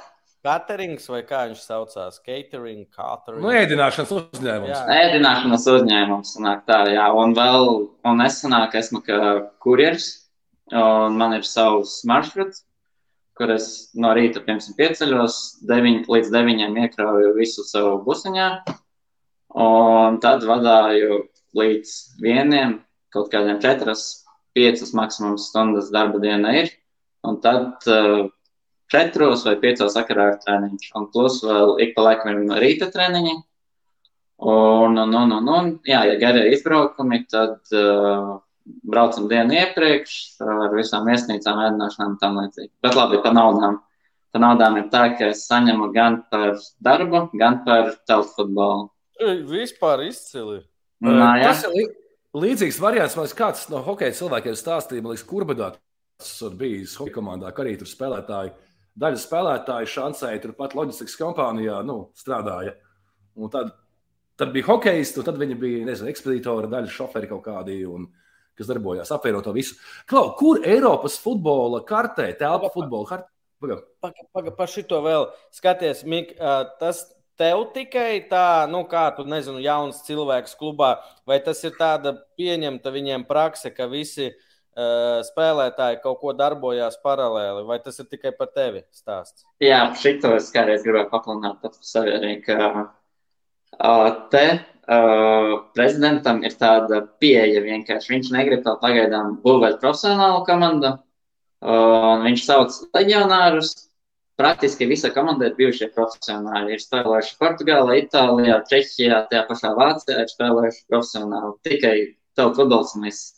[0.45, 2.19] Caterings vai kā viņš saucās?
[2.21, 3.41] Catering, catering.
[3.41, 4.75] Nu, ēdināšanas uzņēmums.
[4.75, 4.97] Jā.
[5.01, 7.07] Ēdināšanas uzņēmums, sanāk tā, jā.
[7.17, 7.71] Un vēl,
[8.05, 9.19] un es sanāk, esmu kā
[9.65, 10.11] kurjers,
[10.69, 12.61] un man ir savs maršruts,
[13.35, 18.49] kur es no rīta, piemēram, pieceļos, 9 līdz 9 iekrauju visu savu busiņā,
[19.65, 21.23] un tad vadāju
[21.57, 23.97] līdz vieniem, kaut kādiem 4,
[24.55, 26.69] 5 maksimums stundas darba diena ir,
[27.25, 28.27] un tad uh,
[28.93, 33.35] 4 vai 5 sakarā ir treniņš, un plus vēl ik pa laikam ir rīta treniņi,
[34.45, 40.75] un, un, un, un, un jā, ja garie izbraukumi, tad uh, braucam dienu iepriekš ar
[40.75, 42.71] visām viesnīcām, ēdināšanām un tam līdzīgi.
[42.85, 43.81] Bet labi, par naudām.
[44.35, 48.89] Par naudām ir tā, ka es saņemu gan par darbu, gan par telefutbolu.
[49.47, 50.59] Vispār izcili.
[51.05, 51.51] Nā, jā.
[51.53, 51.93] Tas ir
[52.35, 57.51] līdzīgs variants, man kāds no hokeja cilvēkiem stāstīja, man liekas, Kurbadāts ir bijis hokeja komandā,
[57.55, 58.51] ka arī tur spēlētāji,
[58.99, 62.75] daļa spēlētāju šancēja, turpat loģistikas kompānijā nu, strādāja.
[63.35, 63.73] Un tad,
[64.39, 67.81] tad bija hokejisti, un tad viņi bija, nezinu, ekspedītori, daļa šoferi kaut kādi.
[67.89, 68.07] Un,
[68.55, 69.75] kas darbojās, apvienot to visu.
[70.07, 73.27] Klau, kur Eiropas futbola kartē, telpa futbola kartē?
[73.59, 76.31] Pagaid, pagaid, paga, pa šito vēl skaties, Mik,
[76.79, 77.01] tas
[77.35, 80.93] tev tikai tā, nu, kā tu nezinu, jauns cilvēks klubā,
[81.27, 87.63] vai tas ir tāda pieņemta viņiem prakse, ka visi uh, spēlētāji kaut ko darbojās paralēli,
[87.67, 89.45] vai tas ir tikai par tevi stāsts?
[89.63, 94.47] Jā, šito es kādreiz gribēju pats par sevi arī, ka uh, te
[94.85, 98.11] Uh, prezidentam ir tāda pieeja vienkārši.
[98.11, 100.91] Viņš negrib tā pagaidām būvēt profesionālu komandu.
[101.65, 103.71] Uh, viņš sauc leģionārus.
[104.37, 106.75] Praktiski visa komanda ir bijušie profesionāļi.
[106.75, 111.53] Ir spēlējuši Portugālē, Itālijā, Čehijā, tajā pašā Vācijā, ir spēlējuši profesionāli.
[111.65, 111.95] Tikai
[112.37, 113.34] tev futbols un viss.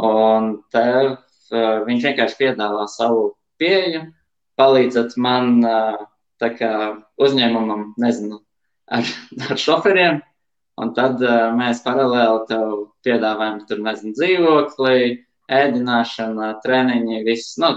[0.00, 4.06] Un tev uh, viņš vienkārši piedāvā savu pieeju,
[4.60, 6.00] palīdzat man uh,
[6.40, 6.72] kā
[7.20, 8.40] uzņēmumam, nezinu,
[8.88, 9.04] ar,
[9.50, 10.22] ar šoferiem
[10.80, 12.68] Un tad uh, mēs paralēli tev
[13.04, 15.10] piedāvājam, tur nezinu, dzīvokli,
[15.52, 17.58] ēdināšana, treniņi, viss.
[17.60, 17.74] Nu,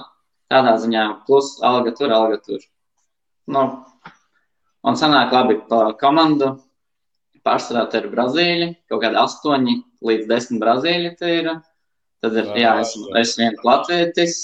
[0.51, 2.63] tādā ziņā, plus alga tur, alga tur.
[3.51, 3.65] Nu,
[4.87, 6.53] un sanāk labi pa komandu.
[7.43, 9.65] Pārsvarā te ir Brazīļi, kaut kādi 8
[10.07, 11.49] līdz 10 Brazīļi te ir.
[12.23, 14.35] Tad ir, jā, es, es viens latvietis,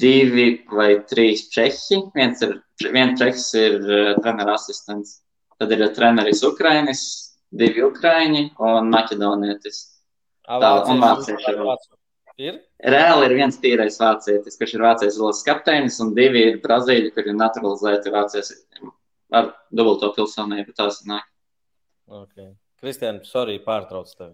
[0.00, 2.00] divi vai trīs čehi.
[2.14, 2.54] Viens, ir,
[2.94, 3.76] viens čehs ir
[4.22, 5.18] treneru asistents.
[5.60, 7.02] Tad ir treneris Ukrainis,
[7.52, 9.82] divi Ukraiņi un Maķedonietis.
[10.48, 11.60] Tā un vācieši ir.
[12.40, 12.54] Ir?
[12.80, 17.34] Reāli ir viens tīrais vācietis, kurš ir vācijas valsts kapteinis, un divi ir brazīļi, kuri
[17.34, 18.54] ir naturalizēti vācijas
[19.36, 20.72] ar dubulto pilsonību.
[20.78, 21.28] Tas nāk.
[22.08, 22.54] Okay.
[22.80, 24.32] Kristian, sorry, pārtrauc tevi.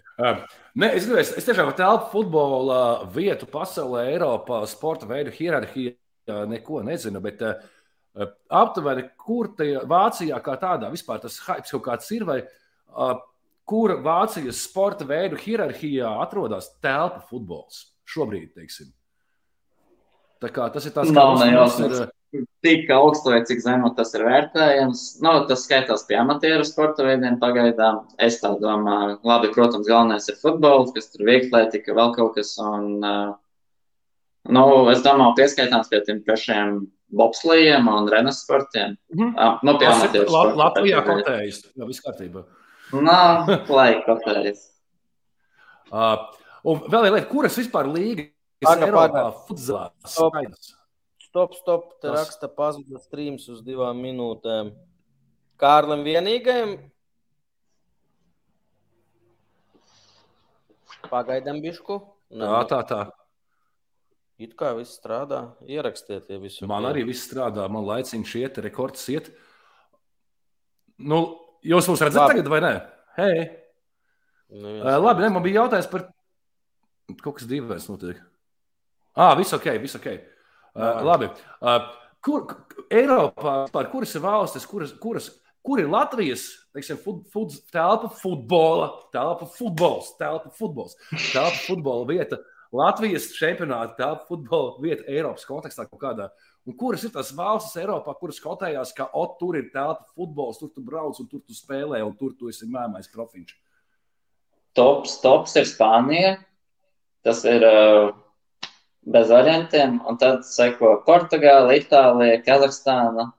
[0.79, 2.81] Nē, es gribēju, es tiešām telpu futbola
[3.11, 5.97] vietu pasaulē, Eiropā, sporta veidu hierarhijā
[6.47, 7.43] neko nezinu, bet
[8.49, 12.39] aptuveni, kur tajā Vācijā kā tādā vispār tas hype kaut kāds ir, vai
[13.67, 18.95] kur Vācijas sporta veidu hierarhijā atrodas telpa futbols šobrīd, teiksim.
[20.39, 22.07] Tā kā tas ir tas, kas mums ir.
[22.35, 25.03] Tik augstu vai cik zemu tas ir vērtējams.
[25.25, 28.03] Nu, tas skaitās pie amatieru sporta veidiem pagaidām.
[28.23, 32.53] Es tā domāju, labi, protams, galvenais ir futbols, kas tur vieglētika, vēl kaut kas.
[32.63, 33.33] Un, uh,
[34.51, 36.81] nu, es domāju, pieskaitāms pie tiem pašiem
[37.17, 38.97] bobslējiem un renes sportiem.
[39.15, 39.35] Mm -hmm.
[39.37, 40.57] uh, nu, pie amatieru sporta.
[40.65, 42.43] Latvijā kotējas, jā, viss kārtībā.
[42.93, 43.21] Nā,
[43.79, 44.67] lai kotējas.
[45.93, 46.27] uh,
[46.65, 48.35] un vēl viena lieta, kuras vispār līgas
[48.67, 50.75] Eiropā futzalā skaidrs?
[51.37, 52.01] Stop, stop.
[52.01, 52.17] Te Tas...
[52.17, 54.73] raksta pazuda streams uz divām minūtēm.
[55.61, 56.77] Kārlim vienīgajam.
[61.07, 62.01] Pagaidām bišku.
[62.33, 63.01] Tā, tā, tā.
[64.43, 66.67] It kā viss strādā, ierakstiet, ja visu.
[66.69, 69.31] Man arī viss strādā, man laiciņš iet, rekords iet.
[70.97, 71.21] Nu,
[71.65, 72.35] jūs mūs redzat labi.
[72.35, 72.73] tagad vai ne?
[73.17, 73.47] Hei!
[74.57, 76.09] Nu, uh, labi, ne, man bija jautājums par
[77.23, 78.21] kaut kas dīvains notiek.
[79.17, 80.11] Ah, viss ok, viss ok.
[80.13, 80.36] Uh,
[80.77, 81.31] labi.
[81.61, 81.81] Uh,
[82.25, 82.47] kur,
[82.93, 85.31] Eiropā, par kuras ir valstis, kuras, kuras,
[85.67, 90.97] kur ir Latvijas teiksim, fut, fut, telpa futbola, telpa futbols, telpa futbols,
[91.33, 92.39] telpa futbola vieta?
[92.77, 96.29] Latvijas čempionāta telpa futbola vieta Eiropas kontekstā kaut kādā.
[96.67, 100.73] Un kuras ir tās valstis Eiropā, kuras skautējās, ka o, tur ir telpa futbols, tur
[100.75, 103.55] tu brauc un tur tu spēlē, un tur tu esi mēmais profiņš?
[104.77, 106.37] Tops, tops ir Spānija.
[107.25, 108.11] Tas ir uh,
[109.07, 110.01] bez variantiem.
[110.09, 113.31] Un tad seko Portugāla, Itālija, Kazahstāna.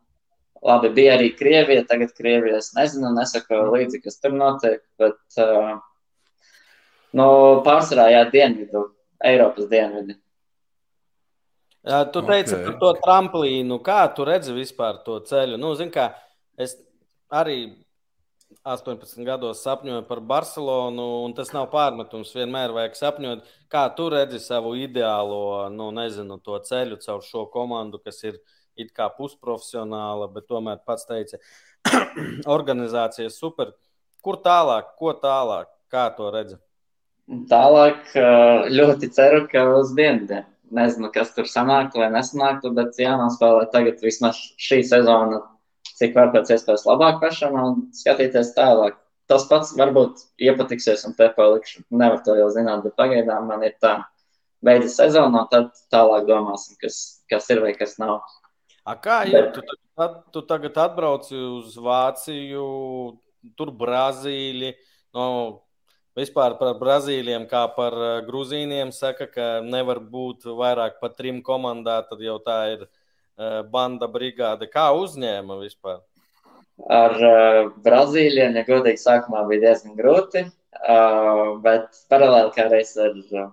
[0.66, 1.86] Labi, bija arī Krievija.
[1.88, 4.82] Tagad Krievijas nezinu, nesako līdzi, kas tur notiek.
[5.00, 5.76] Bet uh,
[7.18, 7.28] nu,
[7.68, 8.88] pārsvarā jā, dienvidu
[9.28, 10.18] Eiropas dienvidi.
[11.88, 12.66] Jā, tu teici okay.
[12.66, 13.80] par to tramplīnu.
[13.86, 15.60] Kā tu redzi vispār to ceļu?
[15.62, 16.10] Nu, zin, kā,
[16.60, 16.76] es
[17.32, 17.62] arī
[18.68, 22.34] 18 gados sapņoju par Barcelonu, un tas nav pārmetums.
[22.36, 28.24] Vienmēr vajag sapņot, kā tu redzi savu ideālo, nu, nezinu, ceļu caur šo komandu, kas
[28.24, 28.40] ir
[28.78, 31.40] it kā pusprofesionāla, bet tomēr pats teica,
[32.58, 33.74] organizācija super.
[34.24, 36.60] Kur tālāk, ko tālāk, kā to redzi?
[37.52, 38.14] Tālāk
[38.72, 40.48] ļoti ceru, ka uz dienvidiem.
[40.78, 45.40] Nezinu, kas tur sanāk vai nesanāk, bet jānospēlē tagad vismaz šī sezona,
[46.00, 48.98] cik var pēc iespējas labāk pašam un skatīties tālāk.
[49.28, 51.84] Tas pats varbūt iepatiksies un te palikšu.
[51.92, 53.98] Nevar to jau zināt, bet pagaidām man ir tā.
[54.64, 58.22] Beidzas sezona, tad tālāk domāsim, kas, kas ir vai kas nav.
[58.88, 59.52] A kā ir?
[59.54, 62.68] Tu, tu, tu tagad atbrauci uz Vāciju,
[63.60, 64.78] tur Brazīliju.
[65.18, 65.28] No,
[66.18, 72.08] Vispār par Brazīlijiem, kā par eh, Grūzīniem, saka, ka nevar būt vairāk par trim komandām,
[72.10, 72.88] tad jau tā ir
[73.72, 74.70] banda brigāde.
[74.72, 76.02] Kā uzņēma vispār?
[76.94, 83.16] Ar uh, Brazīlijiem, ja godīgi, sākumā bija diezgan grūti, uh, bet paralēli kā reiz ar
[83.18, 83.48] uh,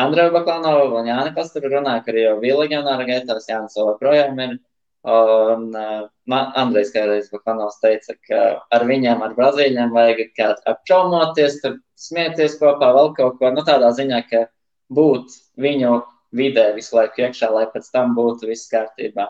[0.00, 4.56] Andreju Baklanovu un Jāni Pastaru runāju, arī jau bija leģionāra gaitās, Jānis vēl projām ir.
[5.04, 8.40] Un uh, Andrejs kādreiz Baklanovs teica, ka
[8.72, 11.58] ar viņiem, ar Brazīļiem vajag kā apčaumoties,
[12.00, 14.46] smieties kopā, vēl kaut ko, nu tādā ziņā, ka
[14.96, 15.98] būt viņu
[16.34, 19.28] vidē visu laiku iekšā, lai pēc tam būtu viss kārtībā.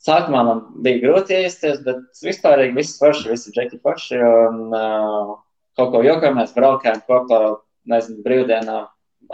[0.00, 5.34] Sākumā man bija grūti iesties, bet vispār viss forši, visi džeki forši, un uh,
[5.76, 7.40] kaut ko jokā mēs braukājām kopā,
[7.90, 8.78] nezinu, brīvdienā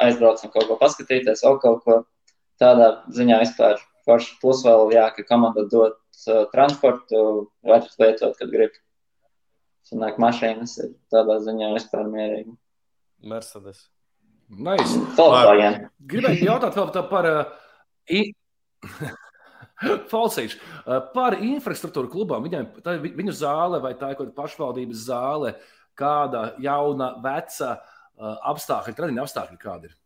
[0.03, 2.01] aizbraucam kaut ko paskatīties, vēl kaut ko
[2.61, 4.35] tādā ziņā vispār forši.
[4.43, 7.23] Plus vēl, jā, ka komanda dod uh, transportu,
[7.67, 8.75] var lietot, kad grib.
[9.87, 12.57] Sanāk, mašīnas ir tādā ziņā vispār mierīgi.
[13.23, 13.87] Mercedes.
[14.49, 14.99] Nice.
[15.17, 15.87] Volkswagen.
[16.07, 17.45] Gribēju jautāt vēl par uh,
[18.11, 18.29] i...
[20.13, 20.61] Falsīšu.
[20.87, 22.47] Uh, par infrastruktūru klubām.
[22.47, 25.55] Viņam, tā, viņu zāle vai tā ir kaut kāda pašvaldības zāle,
[25.99, 29.97] kāda jauna, veca uh, apstākļi, tradiņa apstākļi kādi ir?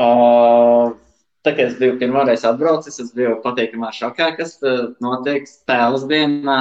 [0.00, 0.94] Uh,
[1.42, 6.04] Tā kā es biju pirmo reizi atbraucis, es biju patiekamā šokā, kas uh, notiek spēles
[6.06, 6.58] dienā.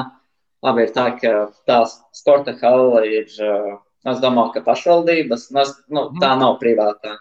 [0.65, 1.33] Labi, ir tā, ka
[1.69, 1.77] tā
[2.17, 3.75] sporta hala ir, uh,
[4.09, 6.43] es domāju, ka pašvaldības, nu, nu, tā mhm.
[6.43, 7.17] nav privātā.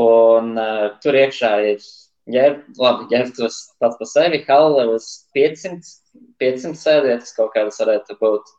[0.00, 1.82] Un uh, tur iekšā ir,
[2.30, 5.96] ģēr, labi, ģērbtos pats pa sevi, hala uz 500,
[6.42, 8.54] 500 sēdietas kaut kādas varētu būt.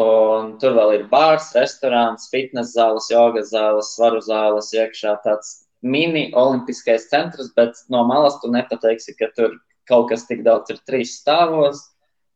[0.00, 6.28] Un tur vēl ir bārs, restorāns, fitnes zāles, jogas zāles, svaru zāles iekšā tāds mini
[6.36, 9.56] olimpiskais centrs, bet no malas tu nepateiksi, ka tur
[9.90, 11.82] kaut kas tik daudz ir trīs stāvos.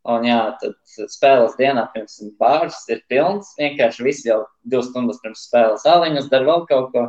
[0.05, 0.75] Un jā, tad
[1.09, 3.55] spēles dienā, piemēram, bārs ir pilns.
[3.57, 7.07] Vienkārši visi jau divas stundas pirms spēles āliņus dara vēl kaut ko.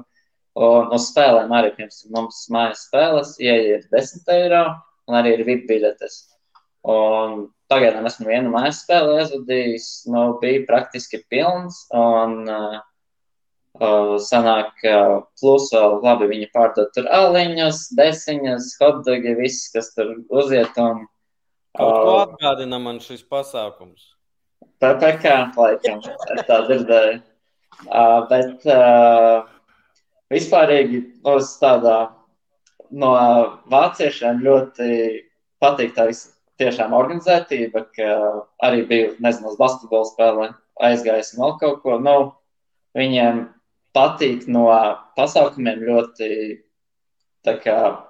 [0.66, 4.64] Un uz spēlēm arī, piemēram, mums mājas spēles, ieeja ir 10 eiro,
[5.10, 6.22] un arī ir VIP biļetes.
[6.88, 11.84] Un pagaidām esmu vienu mājas spēli aizvadījis, nu, bija praktiski pilns.
[11.92, 12.84] Un, uh,
[13.76, 20.14] Uh, sanāk, uh, plus vēl labi viņi pārdod tur aliņas, desiņas, hotdogi, viss, kas tur
[20.32, 20.78] uziet.
[20.80, 21.02] Un,
[21.76, 24.12] Kaut ko atgādina man šis pasākums.
[24.84, 26.04] PPK, laikam,
[26.36, 27.18] es tā dzirdēju.
[27.86, 29.48] Uh, bet uh,
[30.32, 31.98] vispārīgi uz tādā
[32.96, 33.12] no
[33.72, 34.90] vāciešiem ļoti
[35.64, 38.12] patīk tā visa tiešām organizētība, ka
[38.64, 40.50] arī biju, nezinu, uz basketbola spēlē
[40.88, 41.98] aizgājis un vēl kaut ko.
[42.00, 42.16] Nu,
[42.96, 43.44] viņiem
[43.96, 44.68] patīk no
[45.20, 46.30] pasākumiem ļoti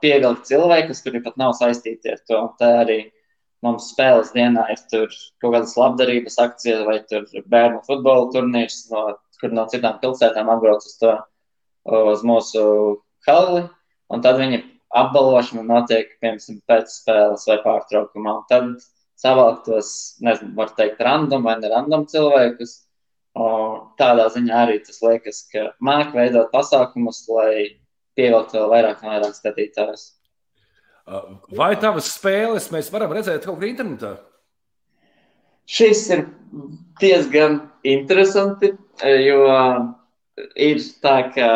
[0.01, 2.41] pievilkt cilvēkus, kuri pat nav saistīti ar to.
[2.59, 2.99] Tā arī
[3.65, 4.81] mums spēles dienā ir
[5.41, 6.99] kaut kādas labdarības akcijas vai
[7.51, 9.07] bērnu futbola turnīrs, no,
[9.41, 11.15] kur no citām pilsētām atbrauc uz to
[11.85, 12.63] uz mūsu
[13.27, 13.65] halli.
[14.13, 14.61] Un tad viņi
[14.95, 18.35] apbalvošana notiek, piemēram, pēc spēles vai pārtraukumā.
[18.39, 18.85] Un tad
[19.21, 19.91] savākt tos,
[20.23, 22.77] nezinu, var teikt, random vai nerandom cilvēkus.
[23.99, 27.81] Tādā ziņā arī tas liekas, ka māk veidot pasākumus, lai
[28.15, 30.05] pievilktu vēl vairāk un vairāk skatītājus.
[31.05, 34.15] Vai tavas spēles mēs varam redzēt kaut kur internetā?
[35.69, 36.23] Šis ir
[37.01, 38.71] diezgan interesanti,
[39.21, 39.41] jo
[40.57, 41.49] ir tā, ka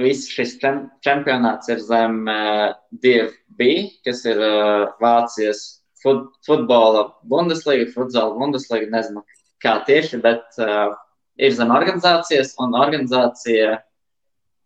[0.00, 0.56] viss šis
[1.04, 2.70] čempionāts ir zem uh,
[3.02, 3.68] DFB,
[4.06, 5.62] kas ir uh, Vācijas
[6.02, 9.24] fut, futbola Bundesliga, futzāla Bundesliga, nezinu
[9.60, 10.94] kā tieši, bet uh,
[11.40, 13.80] ir zem organizācijas, un organizācija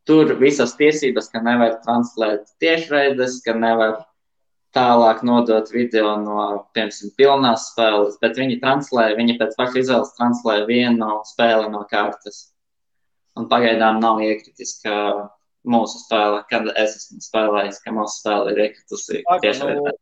[0.09, 4.03] tur visas tiesības, ka nevar translēt tiešraides, ka nevar
[4.75, 6.39] tālāk nodot video no,
[6.75, 12.49] piemēram, pilnās spēles, bet viņi translē, viņi pēc paša izvēles translē vienu spēli no kārtas.
[13.39, 14.95] Un pagaidām nav iekritis, ka
[15.67, 19.95] mūsu spēle, kad es esmu spēlējis, ka mūsu spēle ir iekritusi tieši nu,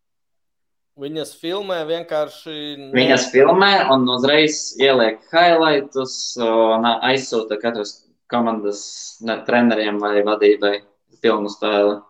[1.02, 2.54] Viņas filmē vienkārši.
[2.92, 7.94] Viņas filmē un uzreiz ieliek highlightus un aizsūta katras
[8.32, 8.82] komandas
[9.26, 10.74] ne, treneriem vai vadībai
[11.22, 12.00] filmu spēli.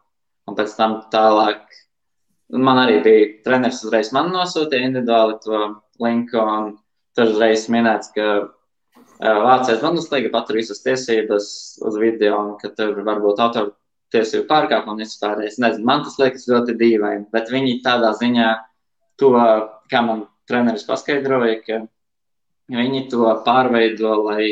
[0.49, 1.63] Un pēc tam tālāk.
[2.53, 5.61] Man arī bija treneris, uzreiz man nosūtīja individuāli to
[6.03, 6.43] linku.
[7.13, 8.49] Tur uzreiz minēts, ka
[9.23, 11.47] Vācijas Bundesliga patur visas tiesības
[11.87, 15.61] uz video, un ka tur var būt autortiesību pārkāpumi un vispārējais.
[15.63, 18.49] Nezinu, man tas liekas ļoti dīvaini, bet viņi tādā ziņā
[19.23, 19.31] to,
[19.93, 21.81] kā man treneris paskaidroja, ka
[22.73, 24.49] viņi to pārveido, lai,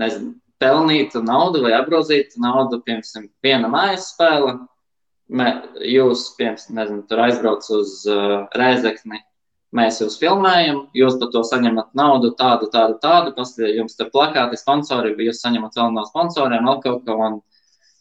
[0.00, 4.58] nezinu, pelnītu naudu vai apgrozītu naudu, piemēram, viena mājas spēle.
[5.28, 9.20] Jūs, piemēram, nezinu, tur aizbrauc uz uh, Rēzekni,
[9.76, 13.34] Mēs jūs filmējam, jūs par to saņemat naudu, tādu, tādu, tādu.
[13.36, 17.16] Pastāv jums tur plakāti, sponsori, jūs saņemat vēl no sponsoriem, vēl kaut ko.
[17.26, 17.36] Un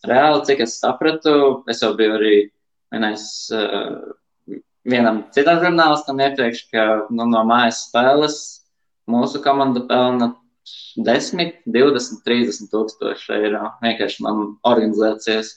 [0.07, 1.33] reāli, cik es sapratu,
[1.67, 2.37] es jau biju arī
[2.93, 4.55] vienais, uh,
[4.87, 8.39] vienam citam žurnālistam iepriekš, ka nu, no mājas spēles
[9.11, 10.31] mūsu komanda pelna
[11.05, 13.71] 10, 20, 30 tūkstoši eiro.
[13.83, 15.53] Vienkārši man organizācijas.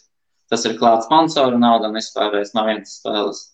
[0.50, 3.44] Tas ir klāts sponsoru nauda un vispārējais no vienas spēles.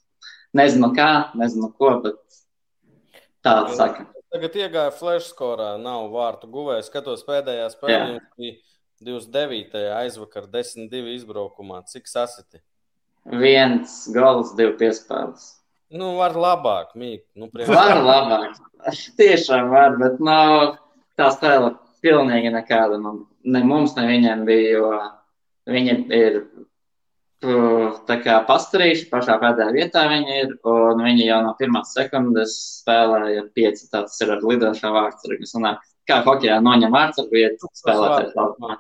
[0.57, 2.23] Nezinu kā, nezinu ko, bet
[3.47, 4.07] Tāds saka.
[4.35, 6.89] Tagad iegāja flash skorā, nav vārtu guvējs.
[6.91, 8.57] Skatos pēdējā spēlē, bija
[9.07, 9.85] 29.
[10.01, 11.85] aizvakar, 10-2 izbraukumā.
[11.93, 12.61] Cik sasiti?
[13.27, 15.53] Viens gols, divi piespēles.
[15.95, 17.23] Nu, var labāk, mīt.
[17.39, 17.71] Nu, priekš...
[17.71, 18.59] Var labāk.
[19.19, 20.75] Tiešām var, bet nav
[21.19, 21.75] tā spēle
[22.05, 22.99] pilnīgi nekāda.
[23.03, 24.91] Man, ne mums, ne viņiem bija, jo
[25.73, 26.41] viņi ir
[28.09, 33.47] tā kā pastarīši pašā pēdējā vietā viņi ir, un viņi jau no pirmās sekundes spēlēja
[33.55, 38.79] pieci, tāds ir ar lidošā vārdsargu, sanāk, kā hokejā noņem vārdsargu vietu spēlētājs laukumā.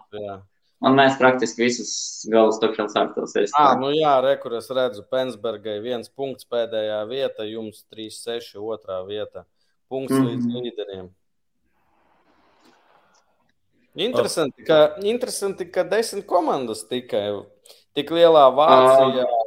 [0.87, 1.91] Un mēs praktiski visus
[2.29, 3.81] galus tukšos vārtos iestrādājam.
[3.81, 9.47] Nu jā, re, kur es redzu, Pensbergai viens punkts pēdējā vieta, jums 3-6 otrā vieta.
[9.89, 10.29] Punkts mm -hmm.
[10.29, 11.09] līdz līderiem.
[13.97, 17.31] Interesanti, ka, interesanti, ka desmit komandas tikai
[17.97, 19.23] Tik lielā Vācijā.
[19.25, 19.45] Uh,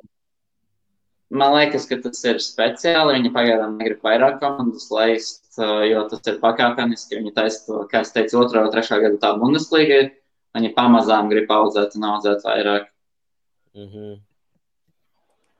[1.37, 3.19] man liekas, ka tas ir speciāli.
[3.19, 7.19] Viņi pagaidām negrib vairāk komandas laist, uh, jo tas ir pakāpeniski.
[7.19, 10.01] Viņi taisa to, kā es teicu, otrā vai trešā gada tā Bundesliga.
[10.57, 12.89] Viņi pamazām grib audzēt un audzēt vairāk.
[13.77, 14.19] Mm -hmm.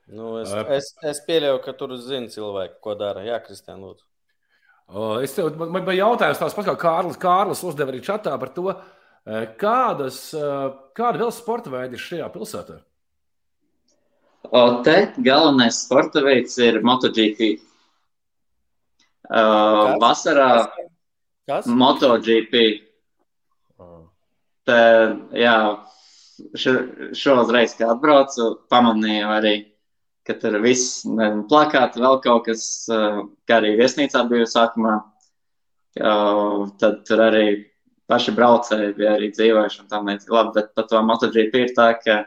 [0.10, 3.22] Nu, es, es, es pieļauju, ka tur zina cilvēki, ko dara.
[3.22, 4.09] Jā, Kristiāna, lūdzu.
[5.22, 7.20] Es tev, man, man bija jautājums, tāds pats kā Kārlis.
[7.22, 8.80] Kārlis uzdeva arī čatā par to, uh,
[9.30, 12.80] Eh, kādas, eh, kāda vēl sporta veidi ir šajā pilsētā?
[14.50, 17.60] O, te galvenais sporta veids ir MotoGP.
[19.30, 20.72] Uh, vasarā
[21.46, 21.68] Kas?
[21.68, 22.64] MotoGP.
[23.78, 24.08] Oh.
[24.66, 24.80] Te,
[25.38, 25.58] jā,
[26.58, 26.74] šo,
[27.14, 29.54] šoreiz, kad atbraucu, pamanīju arī,
[30.30, 31.02] ka tur viss,
[31.50, 35.00] plakāti, vēl kaut kas, kā arī viesnīcā bija sākumā.
[36.00, 37.46] Uh, tad tur arī
[38.10, 40.34] paši braucēji bija arī dzīvojuši un tam līdzīgi.
[40.34, 42.20] Labi, bet par to MotoGP ir tā, ka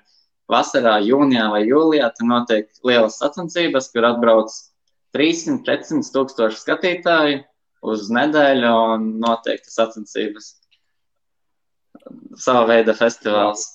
[0.50, 4.55] vasarā, jūnijā vai jūlijā tur notiek lielas sacensības, kur atbrauc
[5.16, 7.40] 300-400 tūkstoši skatītāju
[7.92, 10.53] uz nedēļu un notiek tas sacensības.
[12.38, 13.66] Sava veida festivāls.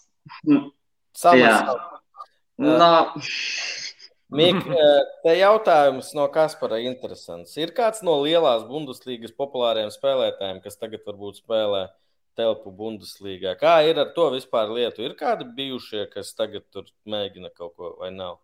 [0.47, 1.59] Jā.
[2.57, 2.93] No.
[4.33, 4.59] Mik,
[5.23, 7.55] te jautājums no Kaspara interesants.
[7.59, 11.87] Ir kāds no lielās Bundeslīgas populāriem spēlētājiem, kas tagad varbūt spēlē
[12.37, 13.55] telpu Bundeslīgā.
[13.59, 15.05] Kā ir ar to vispār lietu?
[15.07, 18.37] Ir kādi bijušie, kas tagad tur mēģina kaut ko vai nav?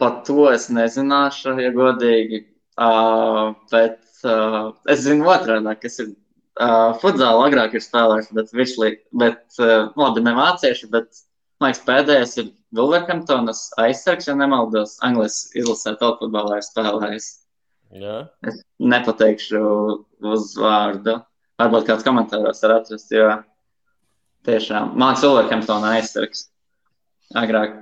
[0.00, 2.46] Par to es nezināšu, ja godīgi.
[2.74, 8.88] Uh, bet uh, es zinu otrādi, kas ir uh, futzāla agrāk ir spēlējuši, bet, višli,
[9.14, 11.22] bet uh, labi, ne vācieši, bet
[11.64, 17.28] man liekas, pēdējais ir Wolverhamptonas aizsargs, ja nemaldos, Anglijas izlasē telpfutbolā ir spēlējis.
[17.94, 18.16] Jā.
[18.44, 19.62] Es nepateikšu
[20.34, 21.20] uz vārdu.
[21.62, 23.30] Varbūt kāds komentāros var atrast, jo
[24.48, 26.48] tiešām man Wolverhamptona aizsargs
[27.38, 27.80] agrāk.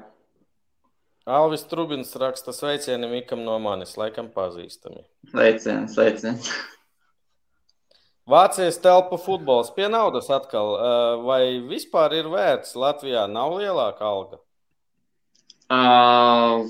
[1.27, 5.05] Alvis Trubins raksta sveicieni Mikam no manis, laikam pazīstami.
[5.31, 6.53] Sveiciens, sveiciens.
[8.29, 10.77] Vācijas telpu futbols pie naudas atkal.
[11.27, 13.27] Vai vispār ir vērts Latvijā?
[13.31, 14.39] Nav lielāka alga?
[15.73, 16.69] Uh,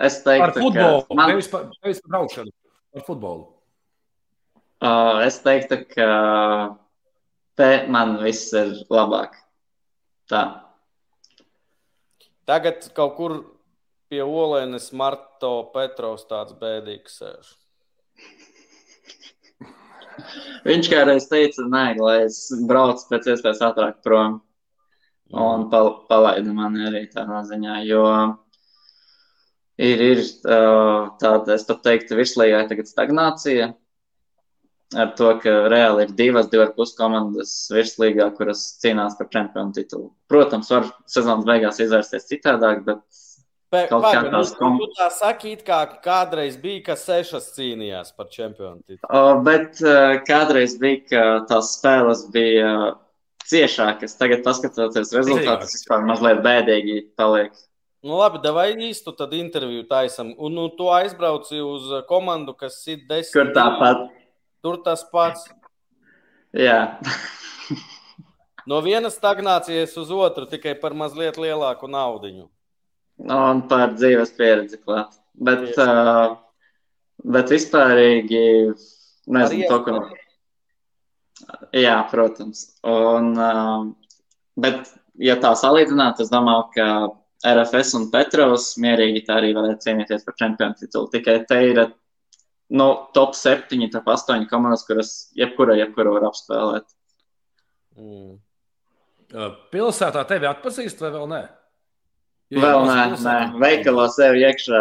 [0.00, 2.52] es teiktu, Par futbolu, ka man, nevis par, nevis par braukšanu.
[2.96, 3.44] Par futbolu.
[4.80, 6.08] uh, es teiktu, ka
[7.58, 9.36] te man viss ir labāk.
[10.32, 10.42] Tā.
[12.48, 13.36] Tagad kaut kur
[14.08, 17.52] pie Olēnas Marto Petrovs tāds bēdīgs sēž.
[20.66, 24.40] Viņš kādreiz teica, nē, lai es braucu pēc iespējas ātrāk prom.
[25.28, 28.04] Un pal palaida mani arī tādā ziņā, jo
[29.76, 33.74] ir, ir uh, tāda, es pat teiktu, virslīgā tagad stagnācija.
[34.96, 40.06] Ar to, ka reāli ir divas, divas puses komandas virslīgā, kuras cīnās par čempionu titulu.
[40.32, 43.04] Protams, var sezonas beigās izvērsties citādāk, bet
[43.68, 47.50] Kaut kā Pagaid, tās nu, kom- tu tā saki, it kā kādreiz bija, ka sešas
[47.52, 49.10] cīnījās par čempionu titulu.
[49.12, 52.70] O, bet uh, kādreiz bija, ka tās spēles bija
[53.44, 54.16] ciešākas.
[54.16, 57.52] Tagad, paskatoties rezultātus, vispār mazliet bēdīgi paliek.
[58.00, 60.32] Nu, labi, vai īstu tad interviju taisam.
[60.38, 63.34] Un nu, tu aizbrauci uz komandu, kas ir desmit.
[63.36, 64.06] Kur tāpat?
[64.64, 65.44] Tur tas pats.
[66.56, 66.96] Jā,
[68.68, 72.50] No vienas stagnācijas uz otru tikai par mazliet lielāku naudu.
[73.26, 75.16] Un par dzīves pieredzi klāt.
[75.38, 76.36] Bet, uh,
[77.24, 78.42] bet vispārīgi,
[79.34, 80.00] nezinu, to, ko.
[81.76, 82.64] Jā, protams.
[82.86, 83.86] Un, uh,
[84.58, 84.90] bet,
[85.22, 86.88] ja tā salīdzināt, es domāju, ka
[87.46, 91.10] RFS un Petrovs mierīgi tā arī varētu cīnīties par čempionu titulu.
[91.12, 91.84] Tikai te ir
[92.74, 96.88] nu, top 7, top 8 komandas, kuras jebkura, jebkura var apspēlēt.
[97.98, 98.34] Mm.
[99.72, 101.40] Pilsētā tevi atpazīst vai vēl nē?
[102.48, 104.78] Jo, Vēl ja nē, nē, veikalā sevi iekšā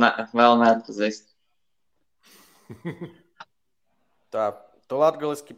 [0.00, 1.26] ne, vēl neatpazīst.
[4.34, 4.46] Tā,
[4.88, 5.56] tu latgaliski,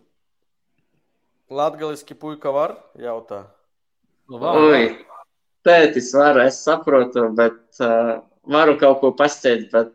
[1.46, 3.44] latgaliski puika var jautā.
[4.26, 4.88] Nu, vēl, Ui,
[5.66, 8.16] tētis var, es saprotu, bet uh,
[8.50, 9.94] varu kaut ko pasciet, bet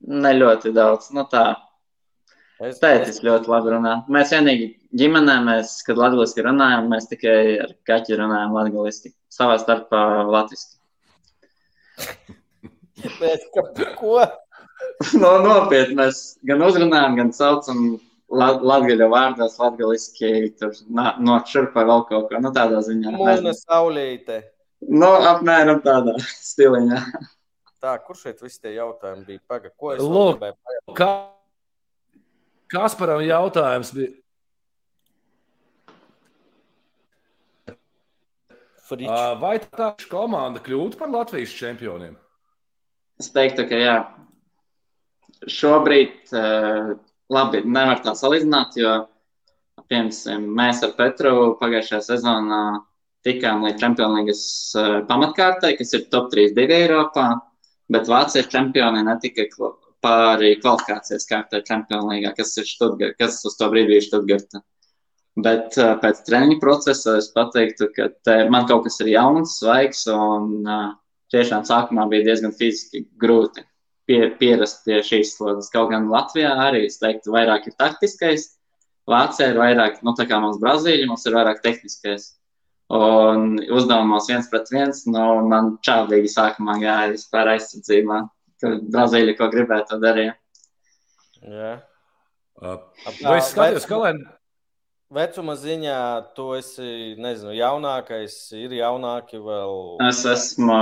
[0.00, 1.12] ne ļoti daudz.
[1.12, 1.50] Nu tā,
[2.56, 3.90] Es, tētis ļoti labi runā.
[4.08, 9.12] Mēs vienīgi ģimenē, mēs, kad latgaliski runājam, mēs tikai ar kaķi runājam latgaliski.
[9.28, 10.78] Savā starpā latviski.
[13.20, 13.64] Pēc, ka,
[13.98, 14.18] ko?
[15.20, 17.80] no, nopietni, mēs gan uzrunājam, gan saucam
[18.32, 22.40] lat latgaļu vārdos latgaliski, tur nā- no šurpa vēl kaut ko.
[22.42, 23.14] Nu tādā ziņā.
[23.16, 24.42] Mūna saulīte.
[24.88, 26.16] nu, apmēram tādā
[26.50, 27.00] stiliņā.
[27.84, 29.40] Tā, kur šeit visi tie jautājumi bija?
[29.46, 30.42] Paga, ko es Lūk.
[30.96, 31.10] Kā,
[32.72, 34.10] Kasparam jautājums bija,
[38.86, 39.08] Frič.
[39.10, 42.14] uh, vai tā komanda kļūtu par Latvijas čempioniem?
[43.20, 43.96] Es teiktu, ka jā.
[45.52, 46.32] Šobrīd,
[47.32, 48.92] labi, nevar tā salīdzināt, jo,
[49.90, 52.60] piemēram, mēs ar Petru pagājušajā sezonā
[53.26, 54.44] tikām līdz Čempionlīgas
[54.78, 57.26] uh, pamatkārtai, kas ir top 3-2 Eiropā,
[57.92, 59.46] bet Vācijas čempioni netika
[60.04, 64.62] pāri kvalifikācijas kārtai Čempionlīgā, kas ir Štutgart, kas uz to brīdi bija Štutgarta.
[65.36, 70.06] Bet uh, pēc treniņa procesa es pateiktu, ka te, man kaut kas ir jauns, svaigs
[70.08, 70.94] un uh,
[71.34, 73.66] tiešām sākumā bija diezgan fiziski grūti
[74.08, 75.68] pie, pierast pie šīs slodzes.
[75.74, 78.52] Kaut gan Latvijā arī, es teiktu, vairāk ir taktiskais,
[79.06, 82.32] Vācijā ir vairāk, nu, tā kā mums Brazīļa, mums ir vairāk tehniskais.
[82.96, 88.18] Un uzdevumos viens pret viens, nu, man čābīgi sākumā gāja vispār aizsardzībā.
[88.62, 90.34] Tur Brazīļa, ko gribēja, to darīja.
[91.46, 91.72] Jā.
[92.56, 94.35] Uh, es skatījos vecuma- kalendāru?
[95.14, 95.98] Vecuma ziņā
[96.34, 99.76] tu esi, nezinu, jaunākais, ir jaunāki vēl.
[100.08, 100.78] Es esmu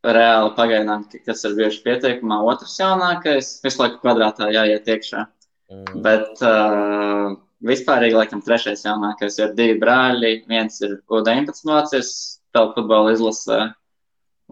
[0.00, 3.58] reāli pagaidām, kas ir bieži pieteikumā, otrs jaunākais.
[3.66, 5.26] Visu laiku kvadrātā jāiet iekšā.
[5.68, 6.00] Mm.
[6.06, 10.34] Bet uh, vispārīgi, laikam, trešais jaunākais ir divi brāļi.
[10.48, 12.16] Viens ir U19 vācis,
[12.56, 13.62] vēl futbola izlasē,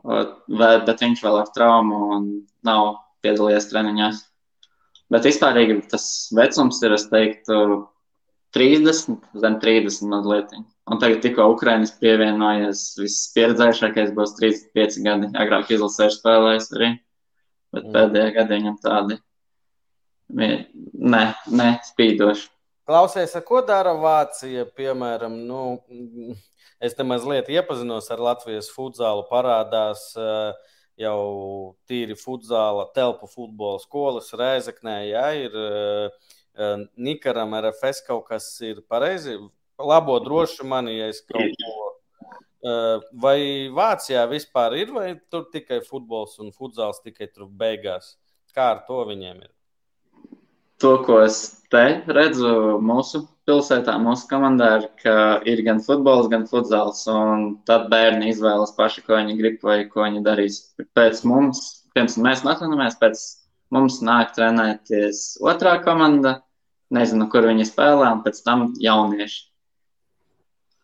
[0.05, 2.33] bet viņš vēl ar traumu un
[2.69, 4.25] nav piedalījies treniņos.
[5.09, 7.89] Bet vispārīgi tas vecums ir, es teiktu,
[8.57, 10.53] 30, zem 30 mazliet.
[10.88, 15.32] Un tagad tikko Ukraiņas pievienojies, viss pieredzējušākais būs 35 gadi.
[15.36, 16.92] Agrāk izlasēju spēlējis arī,
[17.76, 17.96] bet mm.
[17.96, 19.18] pēdējā gadā viņam tādi
[20.32, 20.49] ne,
[21.53, 22.49] ne spīdoši.
[22.88, 25.61] Klausies, ko dara Vācija, piemēram, nu,
[26.80, 30.07] es te mazliet iepazinos ar Latvijas futzālu, parādās
[30.99, 31.20] jau
[31.86, 36.32] tīri futzāla, telpu futbola skolas Rēzeknē, ja ir uh,
[36.99, 39.37] Nikaram RFS kaut kas ir pareizi,
[39.79, 41.85] labo droši mani, ja es kaut ko.
[42.59, 43.39] Uh, vai
[43.71, 48.17] Vācijā vispār ir, vai tur tikai futbols un futzāls tikai tur beigās?
[48.51, 49.53] Kā ar to viņiem ir?
[50.79, 51.39] to, ko es
[51.73, 51.83] te
[52.15, 55.15] redzu mūsu pilsētā, mūsu komandā, ir, ka
[55.49, 57.05] ir gan futbols, gan futzāls.
[57.69, 60.61] Tad bērni izvēlas paši, ko viņi grib vai ko viņi darīs.
[60.97, 61.65] Pēc mums,
[61.97, 63.25] pirms mēs atvainojamies, pēc
[63.75, 66.39] mums nāk trenēties otrā komanda.
[66.95, 69.49] Nezinu, kur viņi spēlē, un pēc tam jaunieši.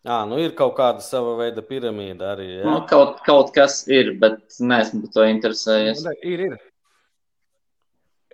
[0.05, 2.45] Jā, nu ir kaut kāda sava veida piramīda arī.
[2.59, 2.65] Ja?
[2.67, 6.03] Nu, kaut, kaut kas ir, bet neesmu par to interesējies.
[6.05, 6.57] Nu, ir, ir.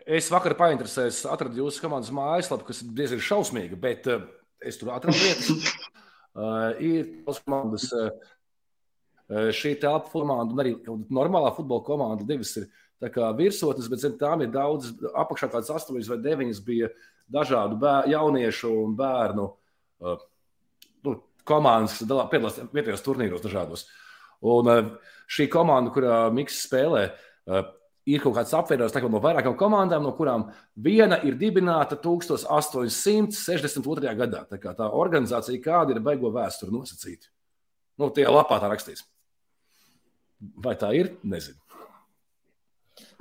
[0.03, 4.25] Es vakar painteresējos, atradu jūsu komandas mājaslapu, kas diezgan šausmīga, bet uh,
[4.67, 5.71] es tur atradu lietas.
[6.35, 8.11] Uh, ir tos komandas, uh,
[9.55, 10.75] šī telpa komanda un arī
[11.07, 12.27] normālā futbola komanda.
[12.27, 12.67] Divas ir
[13.39, 16.91] virsotnes, bet zem tām ir daudz, apakšā kāds astoņas vai deviņas bija
[17.31, 20.23] dažādu bēr, jauniešu un bērnu uh,
[21.07, 21.17] nu,
[21.47, 23.87] komandas, kas piedalās vietējos turnīros dažādos.
[24.41, 24.81] Un uh,
[25.31, 27.69] šī komanda, kurā Mikls spēlē, uh,
[28.09, 30.41] ir kaut kāds apvienojums no vairākām komandām, no kurām
[30.75, 34.15] viena ir dibināta 1862.
[34.17, 34.45] gadā.
[34.49, 37.27] Tā, tā organizācija, kāda ir beigo vēsture nosacīta.
[38.01, 39.03] Nu, tie lapā tā rakstīts.
[40.57, 41.07] Vai tā ir?
[41.21, 41.59] Nezinu.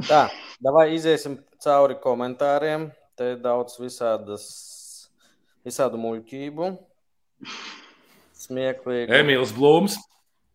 [0.08, 0.28] Tā,
[0.76, 2.92] vai iziesim cauri komentāriem.
[3.20, 4.44] Te ir daudz visādas,
[5.68, 6.70] visādu muļķību.
[8.40, 9.12] Smieklīgi.
[9.12, 9.98] Emīls Blūms.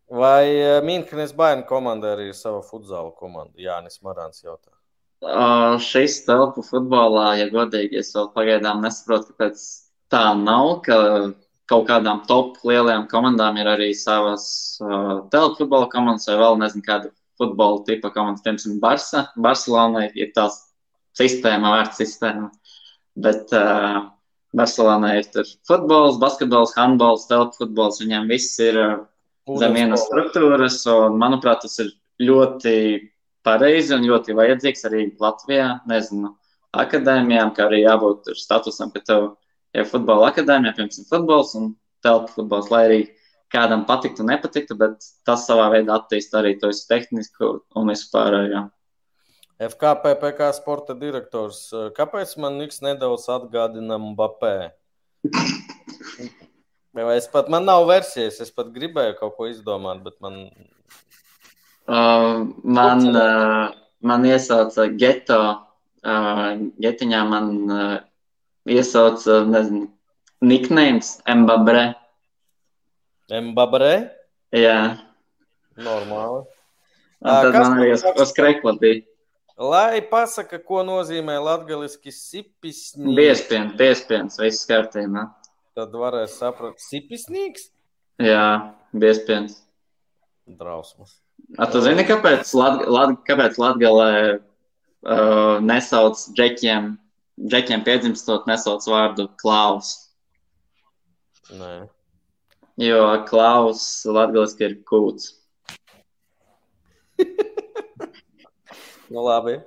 [0.10, 3.54] Vai eh, Mīnhenes Baina komanda arī ir sava futbola komanda?
[3.62, 4.74] Jā, Nīs Marāns jautā.
[5.22, 9.62] Uh, šis telpu futbolā, ja godīgi, es vēl pagaidām nesaprotu, kāpēc
[10.10, 11.00] tā nav, ka
[11.70, 14.48] kaut kādām top lielajām komandām ir arī savas
[14.82, 19.28] uh, telpu futbola komandas vai vēl nezinu kāda futbola tipa komandas, piemēram, Barça.
[19.38, 20.64] Barcelona ir tās
[21.20, 22.50] sistēma, vērts sistēma.
[23.26, 24.06] Bet uh,
[24.56, 28.02] Barcelonā ir tur futbols, basketbols, handbols, telpu futbols.
[28.04, 28.96] Viņiem viss ir uh,
[29.60, 30.82] zem vienas struktūras.
[30.92, 31.94] Un, manuprāt, tas ir
[32.24, 32.76] ļoti
[33.46, 35.70] pareizi un ļoti vajadzīgs arī Latvijā.
[35.90, 36.36] Nezinu,
[36.76, 39.28] akadēmijām, kā arī jābūt statusam, ka tev
[39.76, 41.74] ir futbola akadēmija, piemēram, futbols un
[42.06, 43.02] telpa futbols, lai arī
[43.54, 48.66] kādam patiktu, nepatiktu, bet tas savā veidā attīstīja arī to tehnisku un vispārējo.
[49.62, 51.70] FKPPK sporta direktors.
[51.96, 54.56] Kāpēc man Niks nedaudz atgādina Mbappé?
[57.16, 60.48] Es pat, man nav versijas, es pat gribēju kaut ko izdomāt, bet man.
[61.86, 63.72] Uh, man, uh,
[64.04, 65.40] man iesauca geto.
[66.06, 67.98] Uh, getiņā man uh,
[68.70, 69.88] iesauca, nezinu,
[70.46, 71.88] nicknames Mbabrē.
[73.32, 73.94] Mbabrē?
[74.56, 74.80] Jā.
[75.76, 76.46] Normāli.
[77.26, 79.02] Un tad Kas man arī uz, uz krekla bija.
[79.56, 83.14] Lai pasaka, ko nozīmē latgaliski sipisņi.
[83.16, 85.30] Biespiens, biespiens, viss kārtībā.
[85.76, 87.70] Tad varēs saprast, sipisnīgs?
[88.20, 89.62] Jā, biespiens.
[90.46, 91.16] Drausmas.
[91.56, 96.92] A, tu zini, kāpēc, Lat Lat kāpēc Latgalē uh, nesauc džekiem,
[97.48, 99.96] džekiem piedzimstot, nesauc vārdu klaus?
[101.56, 101.74] Nē.
[102.84, 105.32] Jo klaus latgaliski ir kūts.
[109.10, 109.60] nu labi.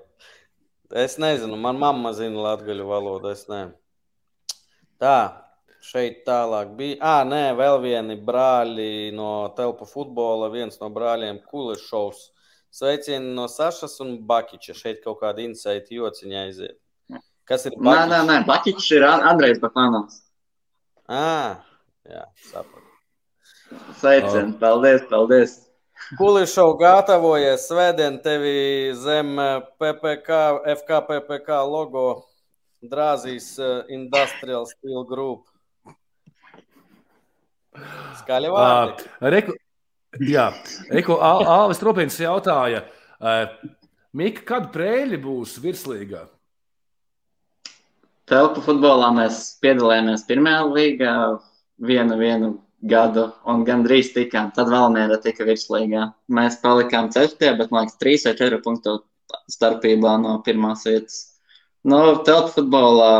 [0.95, 3.35] Es nezinu, man mamma zina latgaļu valodu.
[4.99, 5.19] Tā,
[5.85, 6.97] Šeit tālāk bija.
[7.01, 10.51] Ah, nē, vēl vieni brāļi no telpu futbola.
[10.51, 12.25] Viens no brāļiem Kulešovs.
[12.75, 14.75] Sveicieni no Sašas un Bakiča.
[14.77, 16.77] Šeit kaut kāda insaita jociņa aiziet.
[17.49, 17.95] Kas ir Bakičs?
[17.95, 18.41] Nē, nē, nē.
[18.49, 20.21] Bakičs ir Andrejs Bakmanovs.
[21.09, 21.63] Ah,
[22.05, 22.85] jā, sapratu.
[24.01, 24.59] Sveicieni, oh.
[24.61, 25.57] paldies, paldies.
[26.17, 29.35] Kulišov gatavojies svētdien tevi zem
[29.77, 30.39] PPK,
[30.79, 32.05] FKPPK logo
[32.81, 35.45] drāzīs uh, Industrial Steel Group.
[38.23, 39.05] Skaļi vārdi.
[39.05, 39.57] Uh, reku,
[40.23, 40.47] jā,
[40.89, 42.87] Eko Alvis Tropins jautāja,
[43.21, 43.45] uh,
[44.17, 46.25] Mika, kad prēļi būs virslīgā?
[48.29, 51.13] Telpu futbolā mēs piedalījāmies pirmajā līgā
[51.85, 52.51] vienu, vienu
[52.83, 54.53] gadu un gandrīz tikām.
[54.55, 56.09] Tad Valmiera tika virslīgā.
[56.31, 58.99] Mēs palikām ceturtajā, bet man liekas, trīs vai četru punktu
[59.51, 61.19] starpībā no pirmās vietas.
[61.89, 63.13] Nu, telpu futbolā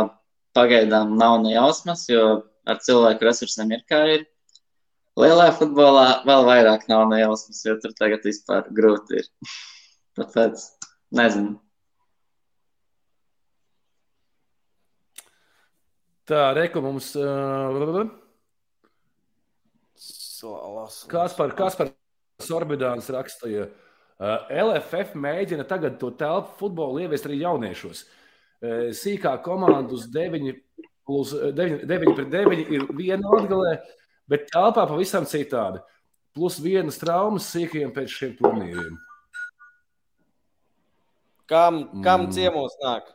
[0.57, 2.25] pagaidām nav ne jausmas, jo
[2.69, 4.27] ar cilvēku resursiem ir kā ir.
[5.19, 9.27] Lielajā futbolā vēl vairāk nav nejausmas, jo tur tagad vispār grūti ir.
[10.19, 10.63] Tāpēc
[11.19, 11.57] nezinu.
[16.29, 17.11] Tā, reku mums.
[17.17, 18.28] Uh,
[21.11, 21.91] Kas par, kas par
[22.43, 23.67] Sorbidāns rakstīja?
[24.19, 28.03] Uh, LFF mēģina tagad to telpu futbolu ieviest arī jauniešos.
[28.59, 30.49] Uh, sīkā komanda uz 9,
[31.07, 33.77] plus, 9, 9 pret 9 ir viena atgalē,
[34.29, 35.83] bet telpā pavisam citādi.
[36.35, 38.97] Plus vienas traumas sīkajiem pēc šiem turnīriem.
[41.49, 42.33] Kam, kam mm.
[42.35, 43.07] ciemos nāk?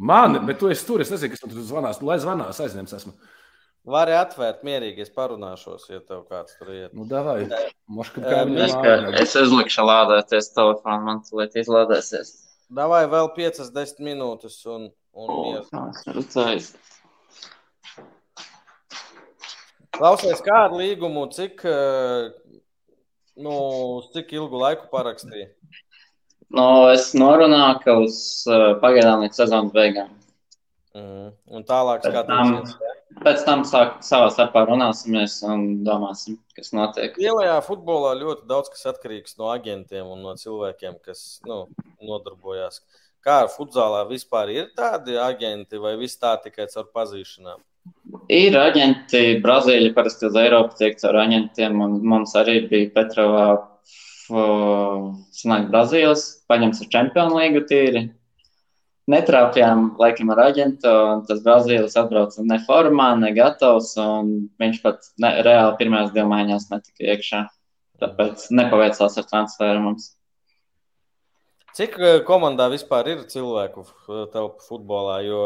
[0.00, 2.00] Man, bet tu esi tur, es nezinu, kas man tur zvanās.
[2.02, 3.12] Lai zvanās, aizņems esmu.
[3.84, 6.92] Vari atvērt mierīgi, es parunāšos, ja tev kāds tur iet.
[6.96, 7.42] Nu, davai.
[7.92, 8.22] Moška,
[8.64, 12.30] es, ka, es uzlikšu lādēties telefonu, man tulīt izlādēsies.
[12.72, 15.68] Davai vēl 5-10 minūtes un, un mieru.
[19.94, 21.60] Klausies, kādu līgumu, cik,
[23.36, 23.54] nu,
[24.16, 25.52] cik ilgu laiku parakstīja?
[26.54, 28.16] No, es norunāju, ka uz
[28.80, 30.08] pagaidām līdz sezonas beigām.
[30.94, 31.30] Mm.
[31.50, 32.74] Un tālāk skatīsimies.
[33.24, 37.14] Pēc tam sāk, savā starpā runāsimies un domāsim, kas notiek.
[37.18, 41.64] Lielajā futbolā ļoti daudz kas atkarīgs no agentiem un no cilvēkiem, kas nu,
[42.02, 42.80] nodarbojas.
[43.24, 47.62] Kā ar futzālā vispār ir tādi agenti vai viss tā tikai caur pazīšanām?
[48.32, 53.46] Ir aģenti, Brazīļi parasti uz Eiropu tiek caur aģentiem, un mums arī bija Petrovā
[55.34, 58.06] sanāk Brazīles, paņems ar Champions League tīri.
[59.12, 60.90] Netrāpījām, laikam, ar aģentu,
[61.28, 64.30] tas Brazīlis atbrauca ne formā, ne gatavs, un
[64.62, 67.42] viņš pat ne, reāli pirmajās divu maiņās netika iekšā.
[68.00, 70.14] Tāpēc nepaveicās ar transferu mums.
[71.76, 73.84] Cik komandā vispār ir cilvēku
[74.32, 75.18] telpu futbolā?
[75.26, 75.44] Jo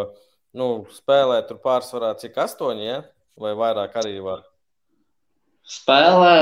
[0.55, 3.03] nu, spēlē tur pārsvarā cik astoņi, ja?
[3.39, 4.43] vai vairāk arī var?
[5.69, 6.35] Spēlē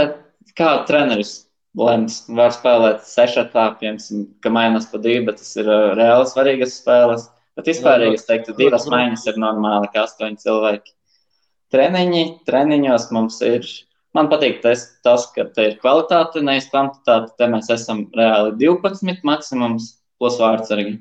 [0.56, 1.45] kā treneris
[1.76, 2.20] lems.
[2.32, 7.28] Var spēlēt sešatā, piemēram, ka mainās pa divu, bet tas ir reāli svarīgas spēles.
[7.56, 10.92] Bet vispār, ja es teiktu, divas maiņas ir normāli, kā astoņi cilvēki.
[11.72, 13.66] Treniņi, treniņos mums ir.
[14.16, 17.34] Man patīk tas, tas ka te ir kvalitāte, nevis kvantitāte.
[17.36, 20.98] Te mēs esam reāli 12 maksimums plus vārdsargi.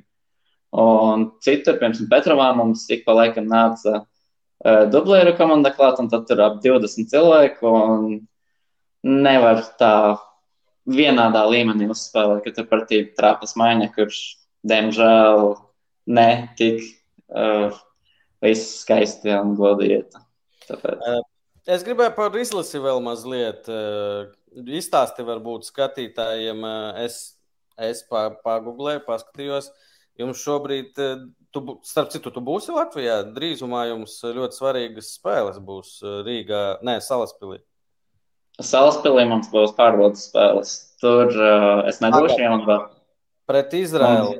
[0.76, 6.26] Un citur, piemēram, Petrovā mums ik pa laikam nāca uh, dublēru komanda klāt, un tad
[6.28, 7.76] tur ap 20 cilvēku.
[9.06, 9.96] Nevar tā
[10.90, 14.20] vienādā līmenī uzspēlē, ka tur pretī trāpas maiņa, kurš,
[14.68, 15.56] diemžēl,
[16.14, 16.30] ne
[16.60, 16.84] tik
[17.34, 17.76] uh,
[18.44, 19.56] viss skaisti un.
[20.66, 21.02] Tāpēc.
[21.02, 21.24] Uh,
[21.70, 24.30] es gribēju par izlasi vēl mazliet uh,
[24.66, 26.62] izstāsti varbūt skatītājiem.
[26.62, 27.20] Uh, es,
[27.82, 29.72] es pagūglēju, paskatījos.
[30.16, 30.96] Jums šobrīd,
[31.52, 33.18] tu, starp citu, tu būsi Latvijā.
[33.36, 37.60] Drīzumā jums ļoti svarīgas spēles būs Rīgā, nē, Salaspilī.
[38.64, 40.76] Salaspēlī mums būs pārbaudas spēles.
[41.04, 42.80] Tur uh, es nebūšu jaunībā.
[43.50, 44.40] Pret Izraēlu.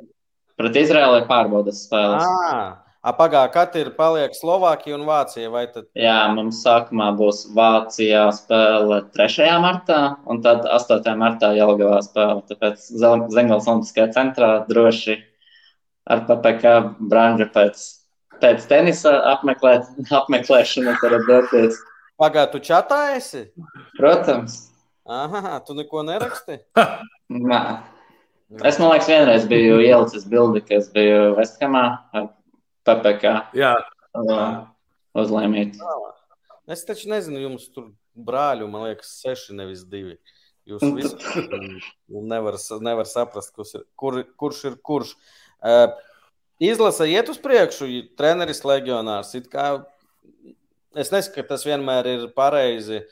[0.56, 2.24] Pret Izraēlu ir pārbaudas spēles.
[2.24, 2.82] Ah.
[3.14, 5.52] Pagaidā, kad ir paliek Slovākija un Vācija?
[5.70, 5.84] Tad...
[5.94, 9.50] Jā, mums sākumā būs Vācijā spēle 3.
[9.62, 11.12] martā, un tad 8.
[11.20, 12.42] martā Jelgavā spēle.
[12.50, 15.20] Tāpēc Zengals Olimpiskajā centrā droši
[16.10, 16.74] ar PPK
[17.12, 17.84] branžu pēc,
[18.42, 19.86] pēc tenisa apmeklēt,
[20.22, 21.78] apmeklēšanu varat doties.
[22.16, 23.50] Pagaidā, tu čatā esi?
[23.98, 24.70] Protams.
[25.06, 26.62] Aha, tu neko neraksti?
[27.52, 27.62] Nē.
[28.64, 31.84] Es man liekas, vienreiz biju ielicis bildi, ka es biju Vesthamā
[32.16, 32.30] ar
[32.88, 33.34] PPK.
[33.58, 33.74] Jā.
[35.18, 35.76] Uzlēmīt.
[36.72, 40.16] Es taču nezinu, jums tur brāļu, man liekas, seši, nevis divi.
[40.66, 41.44] Jūs visi
[42.08, 45.12] nevar, nevar saprast, kurš ir, kur, kurš ir kurš.
[45.60, 45.92] Uh,
[46.64, 49.36] izlasa iet uz priekšu, treneris legionārs.
[49.38, 49.84] It kā
[51.00, 53.04] es nesaku, ka tas vienmēr ir pareizi.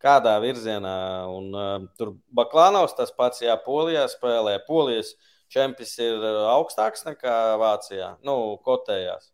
[0.00, 0.92] Kādā virzienā,
[1.28, 4.54] un uh, tur Baklānaus tas pats, jā, Polijā spēlē.
[4.64, 5.10] Polijas
[5.52, 9.28] čempions ir uh, augstāks nekā Vācijā, nu, kotējās.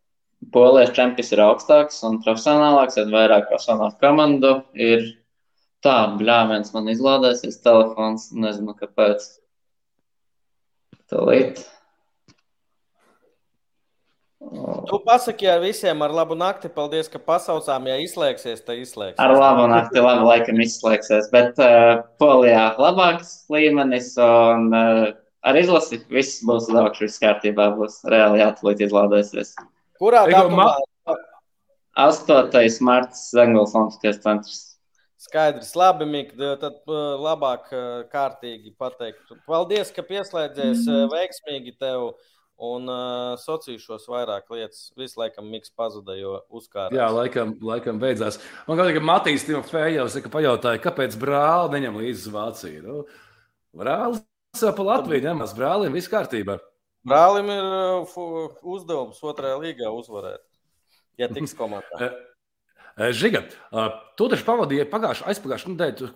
[0.51, 4.53] Polijas čempions ir augstāks un profesionālāks, ir vairāk profesionālu komandu.
[4.75, 5.07] Ir
[5.85, 9.23] tā, bļāviens man izlādēsies telefons, nezinu kāpēc.
[11.07, 11.63] Tūlīt.
[14.37, 16.69] Tu pasaki ar visiem ar labu nakti.
[16.69, 17.87] Paldies, ka pasaucām.
[17.89, 19.21] Ja izslēgsies, tad izslēgsies.
[19.23, 21.31] Ar labu nakti, labi, laikam izslēgsies.
[21.33, 25.07] Bet uh, polijā labāks līmenis un uh,
[25.41, 29.55] ar izlasi viss būs labāks, viss kārtībā būs reāli jāatlīt izlādēsies.
[29.97, 30.69] Kurā datumā?
[31.97, 32.53] 8.
[32.85, 34.63] marts Zengals Olimpiskais centrs.
[35.17, 37.71] Skaidrs, labi, Mik, tad labāk
[38.13, 39.33] kārtīgi pateikt.
[39.49, 42.11] Paldies, ka pieslēdzies veiksmīgi tev
[42.57, 44.87] un uh, sociīšos vairāk lietas.
[44.97, 46.89] Visu laikam miks pazuda, jo uzkārā.
[46.95, 48.39] Jā, laikam, laikam beidzās.
[48.67, 52.85] Man liekas, ka Matīs Timofejovs pajautāja, kāpēc brāli neņem līdzi uz Vāciju.
[52.85, 53.03] Nu,
[53.77, 54.23] brālis
[54.57, 56.57] pa Latviju ņemas, brālim viss kārtībā.
[57.07, 60.41] Brālim ir uh, uzdevums otrajā līgā uzvarēt,
[61.21, 62.09] ja tiks komandā.
[62.97, 63.43] Žiga,
[64.17, 66.07] tu taču pavadīji pagājušā, aizpagājušā nedēļa,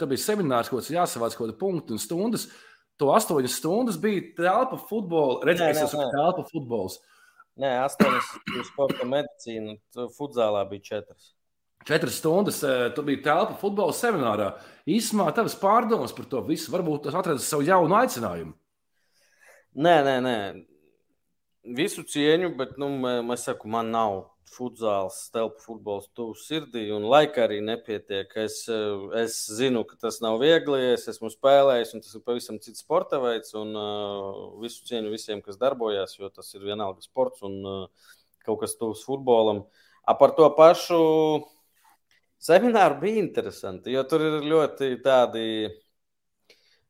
[0.00, 2.46] tas bija seminārs, ko jāsavāc kaut kāda punkta un stundas.
[3.00, 5.40] To astoņas stundas bija telpa futbola.
[5.48, 6.98] Redzēju, kas ir telpa futbols.
[7.60, 8.32] Nē, astoņas
[8.68, 9.78] sporta medicīna,
[10.16, 11.32] futzālā bija četras.
[11.88, 12.60] Četras stundas
[12.94, 14.50] tu biji telpa futbola seminārā.
[14.88, 16.68] Īsumā tavas pārdomas par to visu.
[16.74, 18.52] Varbūt tas atradis savu jaunu aicinājumu.
[19.80, 20.36] Nē, nē, nē.
[21.76, 27.44] Visu cieņu, bet nu, man, saku, man nav futzāls, telpu futbols tuvu sirdī, un laika
[27.46, 28.32] arī nepietiek.
[28.42, 28.62] Es,
[29.20, 33.20] es zinu, ka tas nav viegli, es esmu spēlējis, un tas ir pavisam cits sporta
[33.22, 38.08] veids, un uh, visu cieņu visiem, kas darbojas, jo tas ir vienalga sports un uh,
[38.46, 39.64] kaut kas tuvs futbolam.
[40.08, 41.02] A par to pašu
[42.40, 45.46] semināru bija interesanti, jo tur ir ļoti tādi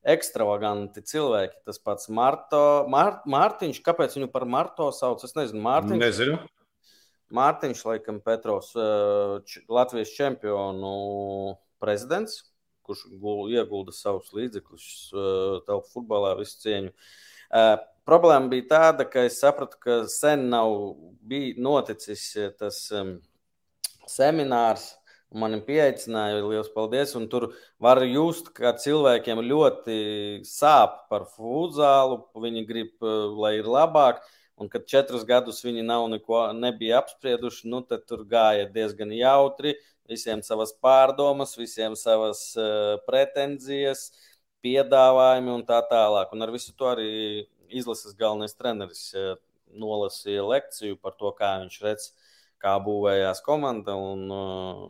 [0.01, 1.61] ekstravaganti cilvēki.
[1.69, 5.25] Tas pats Marto, Mār, Mārtiņš, kāpēc viņu par Marto sauc?
[5.27, 6.01] Es nezinu, Mārtiņš.
[6.01, 6.41] Nezinu.
[7.35, 8.73] Mārtiņš, laikam, Petrovs,
[9.47, 10.95] č, Latvijas čempionu
[11.83, 12.41] prezidents,
[12.87, 13.07] kurš
[13.55, 14.87] iegulda savus līdzekļus
[15.69, 16.95] telpu futbolā, visu cieņu.
[18.09, 20.75] Problēma bija tāda, ka es sapratu, ka sen nav
[21.63, 22.25] noticis
[22.59, 22.87] tas
[24.11, 24.89] seminārs,
[25.31, 27.13] Mani pieaicināja, liels paldies.
[27.15, 29.99] Un tur var just, ka cilvēkiem ļoti
[30.47, 32.19] sāp par futzālu.
[32.35, 32.97] Viņi grib,
[33.39, 34.25] lai ir labāk.
[34.61, 39.73] Un kad četrus gadus viņi nav neko nebija apsprieduši, nu, tad tur gāja diezgan jautri.
[40.11, 44.11] Visiem savas pārdomas, visiem savas uh, pretenzijas,
[44.61, 46.35] piedāvājumi un tā tālāk.
[46.37, 47.07] Un ar visu to arī
[47.73, 49.39] izlases galvenais treneris uh,
[49.81, 52.11] nolasīja lekciju par to, kā viņš redz,
[52.61, 53.97] kā būvējās komanda.
[53.97, 54.85] Un, uh,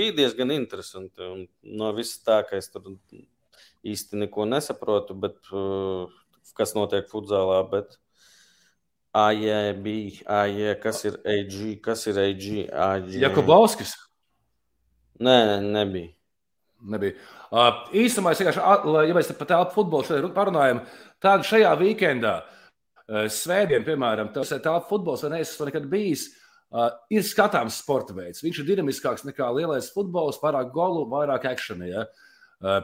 [0.00, 1.20] bija diezgan interesanti.
[1.20, 1.44] Un
[1.82, 2.94] no viss tā, ka es tur
[3.84, 6.08] īsti neko nesaprotu, bet, uh,
[6.56, 7.60] kas notiek futzālā.
[7.76, 8.00] Bet...
[9.16, 9.86] AJB,
[10.28, 12.44] AJ, kas ir AG, kas ir AG?
[12.68, 13.14] AG.
[13.22, 13.94] Jakubovskis?
[15.22, 16.12] Nē, nebija.
[16.86, 17.16] Nebija.
[17.46, 18.60] Uh, īstenībā, es vienkārši,
[19.08, 20.82] ja mēs par tādu futbolu šodien parunājam,
[21.22, 25.88] tad šajā weekendā, uh, svētdien, piemēram, tas ir tāds futbols, vai ne, es esmu nekad
[25.92, 26.28] bijis.
[26.66, 28.42] Uh, ir skatāms sporta veids.
[28.42, 31.86] Viņš ir dinamiskāks nekā lielais futbols, vairāk golu, vairāk akciju.
[31.86, 32.04] Ja?
[32.60, 32.80] Uh,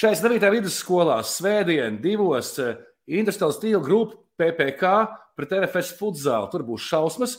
[0.00, 0.48] 49.
[0.56, 2.72] vidusskolā svētdien divos uh,
[3.06, 4.92] Industrial Steel Group PPK
[5.38, 6.50] pret RFS futzālu.
[6.52, 7.36] Tur būs šausmas.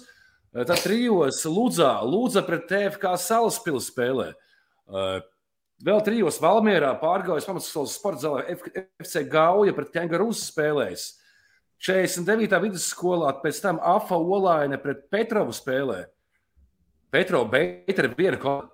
[0.53, 4.31] Uh, tad trijos Lūdzā, Lūdza pret TFK Salaspili spēlē.
[4.87, 5.19] Uh,
[5.83, 8.57] vēl trijos Valmierā pārgājis pamatskolas sporta zālē
[9.03, 11.11] FC Gauja pret Kangarūs spēlēs.
[11.83, 12.57] 49.
[12.63, 16.07] vidusskolā, pēc tam Afa Olaine pret Petrovu spēlē.
[17.13, 18.73] Petrova beigta ir viena komanda.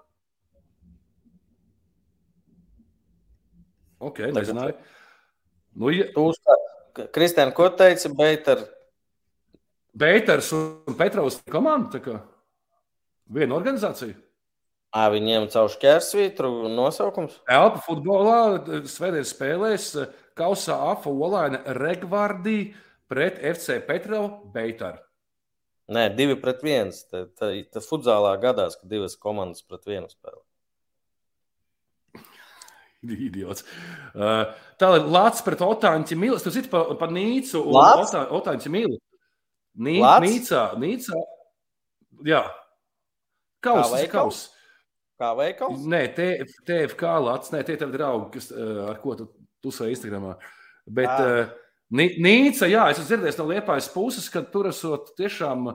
[4.03, 4.77] Ok, nezināju.
[5.79, 6.07] Nu, ja...
[6.93, 8.67] Kristēn, ko teica Beiters?
[9.93, 11.99] Beiters un Petrovs komanda,
[13.29, 14.15] viena organizācija.
[14.93, 17.39] À, viņiem caur šķērsvītru nosaukums?
[17.49, 18.37] Elpa futbolā
[18.89, 19.87] svētdien spēlēs
[20.37, 22.75] Kausā Afa Olaina Regvardī
[23.09, 25.01] pret FC Petrovu Beitaru.
[25.93, 27.03] Nē, divi pret viens.
[27.09, 30.41] Tas futzālā gadās, ka divas komandas pret vienu spēlē.
[33.27, 33.65] Idiots.
[34.13, 34.49] Uh,
[34.79, 36.39] tā ir Latvijas pret Otāņu Mīlu.
[36.43, 38.03] Tu zini par pa Nīcu un
[38.39, 38.99] Otāņu Mīlu.
[39.83, 41.21] Nī, Nīcā, Nīcā.
[42.27, 42.43] Jā.
[43.63, 44.43] Kaus, Kā kaus.
[45.21, 45.85] Kā veikals?
[45.89, 47.53] Nē, TFK Latvijas.
[47.55, 49.29] Nē, tie tavi draugi, kas, uh, ar ko tu
[49.63, 50.35] tusēji Instagramā.
[50.85, 51.53] Bet uh,
[51.93, 55.69] Nīca, jā, es esmu dzirdējis no Liepājas puses, ka tur esot tiešām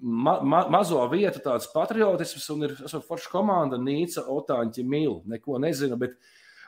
[0.00, 2.76] ma ma mazo vietu tāds patriotisms un ir
[3.06, 5.20] forša komanda Nīca, Otāņķi, Mīl.
[5.30, 6.16] Neko nezinu, bet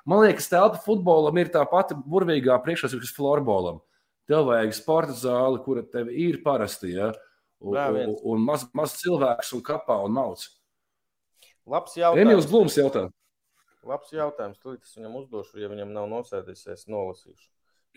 [0.09, 3.83] man liekas, telpa futbolam ir tā pati burvīgā priekšrocība, kas florbolam.
[4.31, 7.11] Tev vajag sporta zāli, kura tev ir parasti, ja?
[7.63, 10.45] un, un, un maz, maz cilvēks un kapā un mauc.
[11.71, 12.27] Labs jautājums.
[12.27, 13.07] Emīls Blūms jautā.
[13.87, 14.59] Labs jautājums.
[14.63, 17.49] Tūlīt es viņam uzdošu, ja viņam nav nosēdis, es nolasīšu.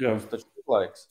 [0.01, 0.13] Jā.
[0.13, 1.07] Mums taču ir laiks.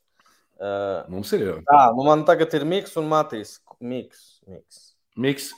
[0.54, 1.56] Uh, Mums ir jau.
[1.66, 3.56] tā, nu man tagad ir Miks un Matīs.
[3.84, 4.24] Miks.
[4.48, 4.82] Miks.
[5.20, 5.52] Miks.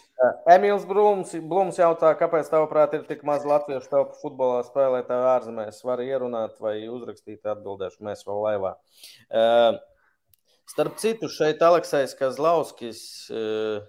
[0.51, 5.83] Emīls Blūms, Blūms jautā, kāpēc tavuprāt ir tik maz latviešu telpu futbolā spēlētāju ārzemēs?
[5.85, 8.73] Var ierunāt vai uzrakstīt atbildēšu mēs vēl laivā.
[9.29, 9.79] Uh,
[10.73, 13.03] starp citu, šeit Aleksais Kazlauskis
[13.33, 13.85] uh,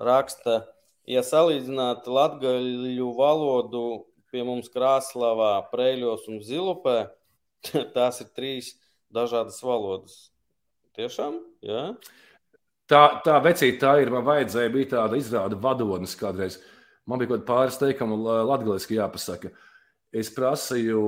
[0.00, 0.62] raksta,
[1.08, 3.84] ja salīdzināt latgaļu valodu
[4.32, 6.98] pie mums Krāslavā, Preļos un Zilupē,
[7.96, 8.74] tās ir trīs
[9.12, 10.18] dažādas valodas.
[10.96, 11.38] Tiešām?
[11.64, 11.84] Jā.
[12.92, 14.10] Tā, tā vecīte tā ir.
[14.12, 16.58] Man vajadzēja, bija tāda izrāda vadonis kādreiz.
[17.08, 19.52] Man bija kaut kāda pāris teikuma latgaliski jāpasaka.
[20.12, 21.00] Es prasīju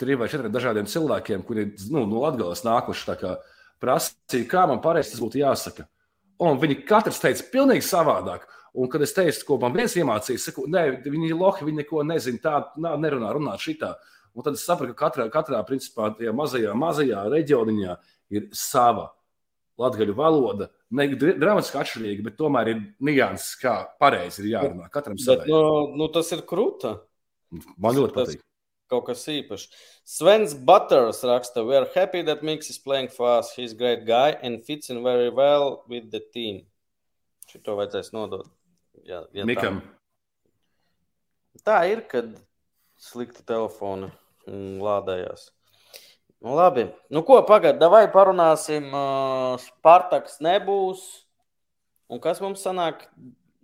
[0.00, 3.34] trim vai četriem dažādiem cilvēkiem, kuri nu, no Latgales nākuši, kā,
[3.82, 5.86] prasīju, kā man pareizi tas būtu jāsaka.
[6.42, 8.48] Un viņi katrs teica pilnīgi savādāk.
[8.70, 12.04] Un, kad es teicu, ko man viens iemācīja, saku, nē, viņi ir lohi, viņi neko
[12.06, 13.92] nezina, tā nerunā, runā šitā.
[14.34, 17.96] Un tad es sapratu, ka katrā, katrā principā, mazajā, mazajā reģioniņā
[18.38, 19.08] ir sava
[19.80, 20.68] latviešu valoda.
[20.96, 24.90] Ne dramatiski atšķirīga, bet tomēr ir nianses, kā pareizi ir jārunā.
[24.92, 25.48] Katram savam.
[25.48, 25.62] Nu,
[26.00, 26.98] nu, tas ir krūta.
[27.50, 28.46] Man ļoti patīk.
[28.90, 29.68] Kaut kas īpašs.
[30.08, 33.52] Svens Butters raksta, We are happy that Miks is playing for us.
[33.54, 36.64] He's a great guy and fits in very well with the team.
[37.50, 38.50] Šito vajadzēs nodot.
[39.06, 39.80] Jā, ja Mikam.
[41.54, 41.62] Tā.
[41.70, 42.34] tā ir, kad
[42.98, 44.10] slikti telefoni
[44.82, 45.50] lādējās.
[46.40, 46.86] Nu, labi.
[47.12, 48.86] Nu, ko pagaidām, vai parunāsim?
[48.88, 51.02] Uh, Spartaks nebūs.
[52.10, 53.04] Un kas mums sanāk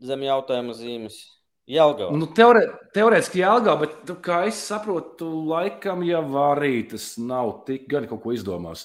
[0.04, 1.16] zem jautājuma zīmes?
[1.66, 2.14] Jelgava.
[2.14, 2.60] Nu, teore,
[2.94, 8.22] teorētiski Jelgava, bet, tu, kā es saprotu, laikam jau arī tas nav tik gari kaut
[8.22, 8.84] ko izdomās.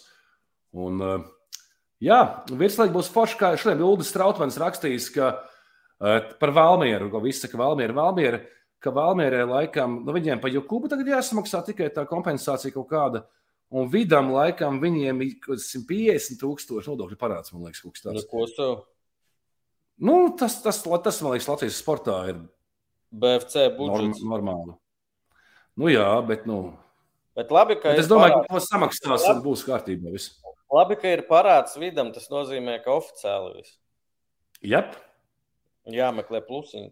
[0.74, 0.98] Un,
[2.02, 5.30] jā, virslīgi būs forši, kā šodien Ulris Strautmans rakstījis, ka
[6.42, 8.42] par Valmieru, ko viss saka Valmiera, Valmiera,
[8.82, 13.26] ka Valmierē laikam, nu, viņiem pa Jukubu tagad jāsamaksā tikai tā kompensācija kaut kāda.
[13.72, 18.26] Un vidam laikam viņiem ir 150 tūkstoši nodokļu parāds, man liekas, kaut kas tāds.
[18.28, 18.68] Ko tu?
[20.02, 22.42] Nu, tas, tas, tas, man liekas, Latvijas sportā ir
[23.16, 24.20] BFC budžets.
[24.20, 24.76] Norm, normāli.
[25.80, 26.74] Nu jā, bet, nu.
[27.38, 28.50] Bet labi, ka bet es domāju, parāds.
[28.50, 30.36] ka to samaksās un būs kārtībā viss.
[30.72, 33.78] Labi, ka ir parāds vidam, tas nozīmē, ka oficiāli viss.
[34.68, 34.98] Jep.
[35.92, 36.92] Jāmeklē plusiņi.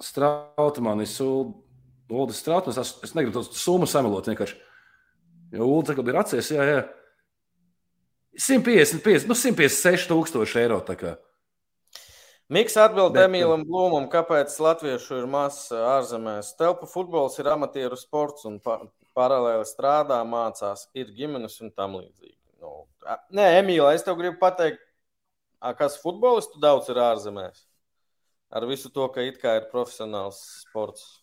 [0.00, 4.60] Strautmanis, Uldis Strautmanis, es, es negribu to summu samalot vienkārši.
[5.52, 6.80] Jo Ulu tagad ir atcies, jā, jā.
[8.38, 10.78] 155, nu 156 tūkstoši eiro.
[12.50, 16.54] Miks atbild Bet, Emīlam Blūmam, kāpēc latviešu ir maz ārzemēs.
[16.58, 18.80] Telpa futbols ir amatieru sports un pa
[19.14, 22.36] paralēli strādā, mācās, ir ģimenes un tam līdzīgi.
[22.62, 22.86] Nu,
[23.34, 24.82] nē, Emīlā, es tev gribu pateikt,
[25.78, 27.66] kas futbolistu daudz ir ārzemēs.
[28.50, 31.20] Ar visu to, ka it kā ir profesionāls sports.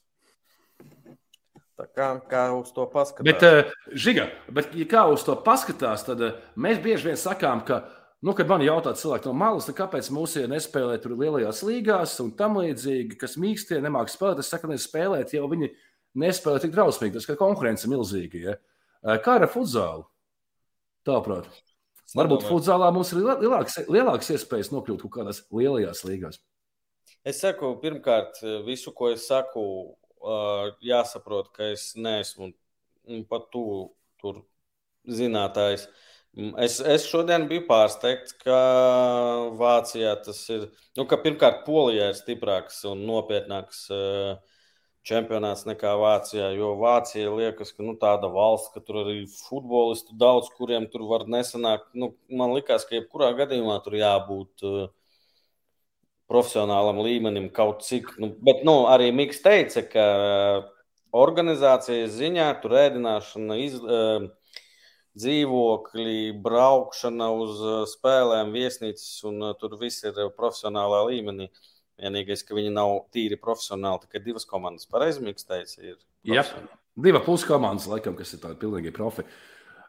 [1.78, 3.28] Tā kā, kā uz to paskatās.
[3.28, 7.62] Bet, uh, Žiga, bet, ja kā uz to paskatās, tad uh, mēs bieži vien sakām,
[7.68, 7.84] ka,
[8.26, 12.58] nu, kad man jautā cilvēki no malas, kāpēc mūsu nespēlē tur lielajās līgās un tam
[12.58, 15.70] līdzīgi, kas mīkstie nemāk spēlēt, es saku, nespēlēt, jo viņi
[16.18, 18.42] nespēlē tik drausmīgi, tas, ka konkurence ir milzīga.
[18.42, 18.58] Ja?
[19.06, 20.08] Uh, kā ar futzālu?
[21.06, 21.46] Tāprāt.
[22.18, 26.42] Varbūt futzālā mums ir lielāks, lielāks iespējas nokļūt kaut kādās lielajās līgās.
[27.28, 29.62] Es saku, pirmkārt, visu, ko es saku,
[30.84, 32.52] jāsaprot, ka es neesmu
[33.30, 34.44] pat tuvu tur
[35.08, 35.88] zinātājs.
[36.62, 38.58] Es, es šodien biju pārsteigts, ka
[39.58, 40.68] Vācijā tas ir.
[40.98, 43.88] Nu, ka pirmkārt, Polijā ir stiprāks un nopietnāks
[45.08, 46.52] čempionāts nekā Vācijā.
[46.58, 51.26] Jo Vācija liekas, ka nu, tāda valsts, ka tur arī futbolistu daudz, kuriem tur var
[51.32, 51.90] nesanākt.
[51.98, 54.88] Nu, man liekas, ka jebkurā gadījumā tur jābūt uh,
[56.32, 58.14] profesionālam līmenim kaut cik.
[58.22, 60.08] Nu, bet nu, arī Mikls teica, ka
[61.16, 63.80] organizācijas ziņā tur ēdināšana, iz,
[65.18, 67.64] dzīvokļi, braukšana uz
[67.94, 71.50] spēlēm, viesnīcas un tur viss ir profesionālā līmenī.
[71.98, 74.86] Vienīgais, ka viņi nav tīri profesionāli, tikai divas komandas.
[74.92, 75.96] Pareizi, Mikls teica, ir.
[76.30, 76.44] Jā,
[76.94, 79.26] divas plus komandas, laikam, kas ir tādi pilnīgi profi.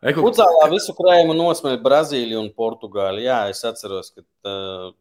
[0.01, 0.23] Eko...
[0.25, 3.21] Futzālā visu krājumu nosmēja Brazīlija un Portugāla.
[3.21, 4.95] Jā, es atceros, ka uh,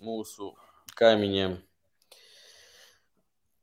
[0.00, 0.54] mūsu
[0.98, 1.58] kaimiņiem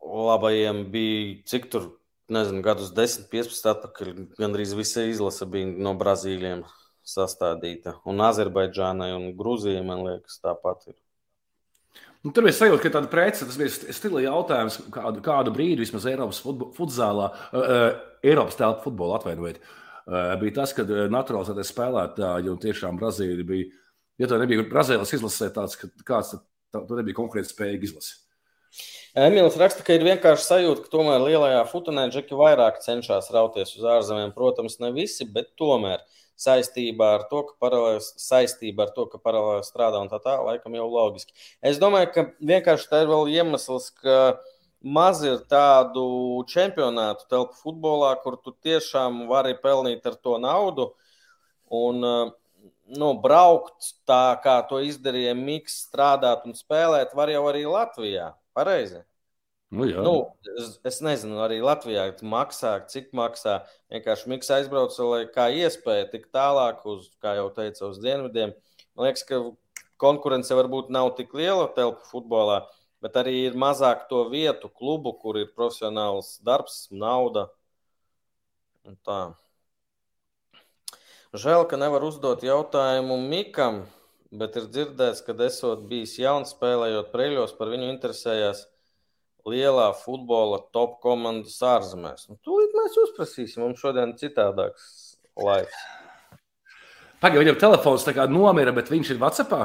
[0.02, 1.88] labajiem bija cik tur,
[2.32, 4.12] nezinu, gadus 10, 15 atpakaļ.
[4.40, 6.64] Gan arī visa izlase bija no Brazīlijiem
[7.08, 7.98] sastādīta.
[8.08, 10.98] Un Azerbaidžānai un Grūzijai, man liekas, tāpat ir.
[12.22, 16.06] Nu, tur bija sajūta, ka tāda prece, tas bija stila jautājums, kādu, kādu brīdi vismaz
[16.10, 16.42] Eiropas
[16.78, 17.86] futzālā, uh,
[18.22, 19.58] Eiropas telpu futbolā atvainojiet.
[20.06, 23.72] Uh, bija tas, kad naturalizētais spēlētāji un tiešām Brazīlija bija,
[24.22, 26.36] ja tā nebija Brazīlijas izlasē tāds, ka kāds
[26.74, 28.20] tur nebija konkurētspējīga izlase.
[29.12, 33.84] Emīls raksta, ka ir vienkārši sajūta, ka tomēr lielajā futunē džeki vairāk cenšas rauties uz
[33.98, 34.32] ārzemēm.
[34.36, 36.00] Protams, ne visi, bet tomēr
[36.40, 38.00] saistībā ar to, ka paralēli,
[38.96, 41.36] to, paralēli strādā un tā tā, laikam jau loģiski.
[41.60, 44.40] Es domāju, ka vienkārši tā ir vēl iemesls, ka
[44.82, 46.06] maz ir tādu
[46.50, 50.94] čempionātu telpu futbolā, kur tu tiešām vari pelnīt ar to naudu.
[51.72, 52.32] Un, uh,
[52.98, 58.32] nu, braukt tā, kā to izdarīja Mikls, strādāt un spēlēt, var jau arī Latvijā.
[58.58, 59.02] Pareizi.
[59.72, 60.02] Nu, jā.
[60.04, 60.14] Nu,
[60.60, 63.62] es, es nezinu, arī Latvijā maksā, cik maksā.
[63.94, 68.52] Vienkārši Mikls aizbrauca, lai kā iespēja tik tālāk, uz, kā jau teicu, uz dienvidiem.
[68.98, 69.40] Man liekas, ka
[70.02, 72.66] konkurence varbūt nav tik liela telpu futbolā,
[73.02, 77.48] bet arī ir mazāk to vietu, klubu, kur ir profesionāls darbs, nauda.
[78.84, 79.22] Un tā.
[81.32, 83.86] Žēl, ka nevar uzdot jautājumu Mikam,
[84.36, 88.66] bet ir dzirdēts, ka esot bijis jauns spēlējot preļos, par viņu interesējās
[89.48, 92.28] lielā futbola top komandas ārzemēs.
[92.28, 94.90] Un tūlīt mēs uzprasīsim, mums šodien citādāks
[95.40, 95.86] laiks.
[97.24, 99.62] Pagaidām, viņam telefons tā kā nomira, bet viņš ir Vācijā.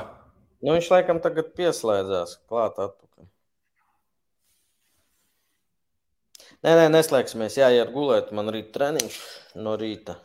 [0.62, 3.26] Nu, viņš laikam tagad pieslēdzās klāt atpakaļ.
[6.62, 7.58] Nē, nē, neslēgsimies.
[7.58, 8.30] Jāiet gulēt.
[8.34, 9.18] Man rīt treniņš
[9.66, 10.16] no rīta.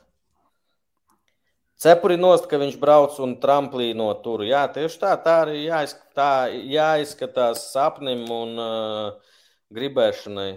[1.81, 4.43] Cepuri nost, ka viņš brauc un tramplīno tur.
[4.45, 9.31] Jā, tieši tā, tā arī jāizsk tā, jāizskatās sapnim un uh,
[9.73, 10.51] gribēšanai.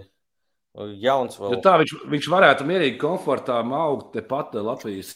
[1.01, 1.55] Jauns vēl.
[1.55, 5.13] Jo tā viņš, viņš varētu mierīgi, komfortā augt tepat Latvijas,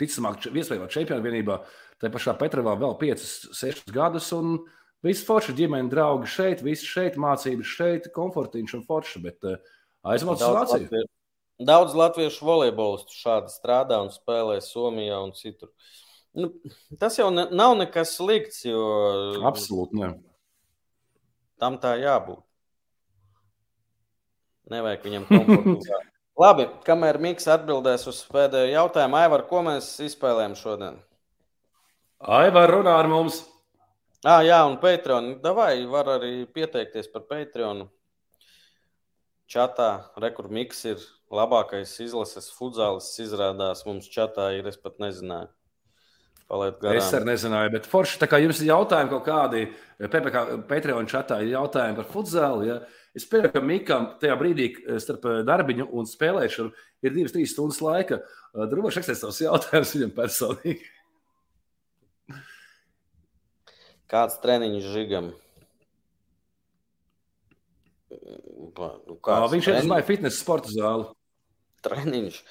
[0.00, 1.58] ticamāk, iespējamā čempionu vienībā.
[2.00, 3.24] Tā pašā Petravā vēl 5,
[3.58, 4.30] 6 gadus.
[4.36, 4.60] Un
[5.04, 9.22] viss forši ģimene, draugi šeit, viss šeit, mācības šeit, komfortiņš un forši.
[9.26, 9.58] Bet uh,
[10.02, 10.54] Vāciju.
[10.56, 11.04] Latvie,
[11.60, 15.72] daudz latviešu volejbolistu šādi strādā un spēlē Somijā un citur.
[16.32, 16.48] Nu,
[17.00, 18.80] tas jau ne, nav nekas slikts, jo.
[19.48, 20.00] Absolūti.
[20.00, 20.14] Ne.
[21.60, 22.40] Tam tā jābūt.
[24.72, 26.00] Nevajag viņam komfortu.
[26.42, 30.96] Labi, kamēr Mikls atbildēs uz pēdējo jautājumu, Aivar, ko mēs izspēlējam šodien?
[32.22, 33.42] Aivar runā ar mums.
[34.24, 35.34] Ah, jā, un Patreon.
[35.42, 37.88] Davai, var arī pieteikties par Patreonu.
[39.50, 39.90] Čatā,
[40.22, 41.02] rekur Miks ir
[41.32, 43.10] labākais izlases futzālis.
[43.24, 45.50] Izrādās mums čatā ir, es pat nezināju.
[46.92, 49.62] Es arī nezināju, bet forši, tā kā jums ir jautājumi kaut kādi,
[50.02, 52.82] PPC Patreon čatā ir jautājumi par futzāli, ja?
[53.16, 54.66] Es pieņemu, ka Mikam tajā brīdī
[55.00, 56.72] starp darbiņu un spēlēšanu
[57.04, 58.20] ir divas, trīs stundas laika.
[58.52, 60.90] Droši vien tas jautājums viņam personīgi.
[64.12, 65.32] Kāds treniņš žigam?
[68.76, 71.08] Nu, viņš ir uz fitnesa sporta zāli.
[71.86, 72.42] Treniņš.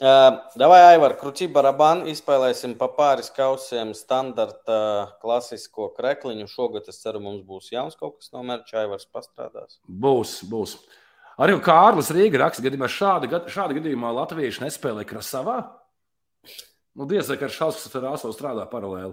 [0.00, 4.78] Uh, Davai, Aivar, kruķī barabānu izspēlēsim pa pāris kausiem standarta
[5.20, 6.46] klasisko krekliņu.
[6.48, 9.76] Šogad, es ceru, mums būs jauns kaut kas no mērķa, Aivars pastrādās.
[9.84, 10.78] Būs, būs.
[11.40, 15.58] Arī Kārlis Rīga raksta, gadījumā šādi, šādi gadījumā latvieši nespēlē krasavā.
[16.96, 19.12] Nu, diez vai ar šausmas ar ASO strādā paralēli.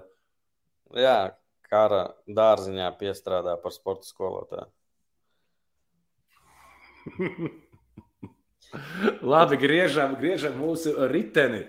[0.96, 1.20] Jā,
[1.68, 4.72] kara dārziņā piestrādā par sporta skolotāju.
[9.34, 11.66] Labi, griežam, griežam mūsu riteni.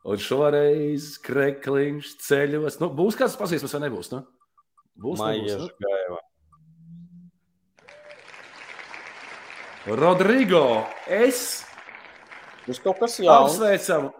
[0.00, 2.78] Un šoreiz krekliņš ceļos.
[2.80, 4.12] Nu, būs kāds pasīsmas vai nebūs?
[4.14, 4.24] Nu?
[5.00, 5.68] Būs Maieša nu?
[5.84, 6.20] gaiva.
[10.00, 10.64] Rodrigo,
[11.08, 11.62] es.
[12.66, 13.56] Tas kaut kas jauns.
[13.56, 14.10] Apsveicam.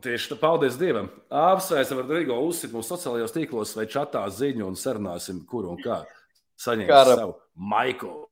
[0.00, 1.10] Tieši tā, paldies Dievam.
[1.28, 6.00] Apsveicam Rodrigo, uzsit mūsu sociālajos tīklos vai čatā ziņu un sarunāsim, kur un kā
[6.60, 8.29] saņemt savu Maiklu.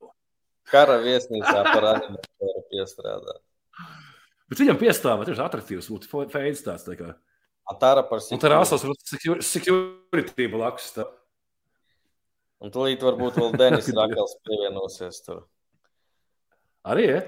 [0.72, 3.42] Kara viesnīcā par animatoru piestrādāt.
[4.48, 6.86] Bet viņam piestāv, viņš ir attraktīvs, būtu feids tāds.
[6.86, 7.12] Tā kā.
[7.68, 8.38] Atara par security.
[8.38, 10.90] Un tā rāsos security blakus.
[10.96, 11.04] Tā.
[12.64, 15.44] Un tūlīt varbūt vēl Denis Rakels pievienosies tur.
[16.88, 17.22] Arī, ja?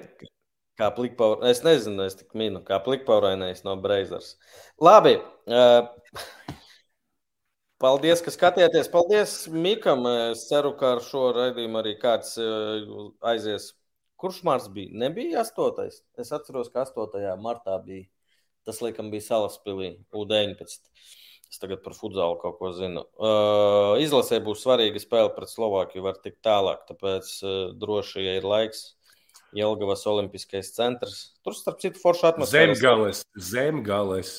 [0.80, 1.42] Kā plikpaur...
[1.50, 4.38] Es nezinu, es tik minu, kā plikpaurainais no Breizers.
[4.80, 5.18] Labi.
[5.44, 5.84] Uh,
[7.80, 8.90] Paldies, ka skatījāties.
[8.92, 10.04] Paldies Mikam.
[10.30, 12.90] Es ceru, ka ar šo raidījumu arī kāds eh,
[13.32, 13.70] aizies.
[14.20, 14.92] Kurš mārts bija?
[15.00, 15.86] Nebija 8.
[16.20, 17.24] Es atceros, ka 8.
[17.40, 18.04] martā bija.
[18.68, 20.76] Tas, laikam, bija Salaspīlī, U19.
[21.50, 23.06] Es tagad par futbolu kaut ko zinu.
[23.16, 26.84] Uh, izlasē būs svarīga spēle pret Slovākiju, var tikt tālāk.
[26.90, 28.84] Tāpēc uh, droši, ja ir laiks,
[29.56, 31.16] Jelgavas Olimpiskais centrs.
[31.40, 32.76] Tur, starp citu, forša atmosfēra.
[32.76, 33.24] Zemgales.
[33.50, 34.34] Zemgales.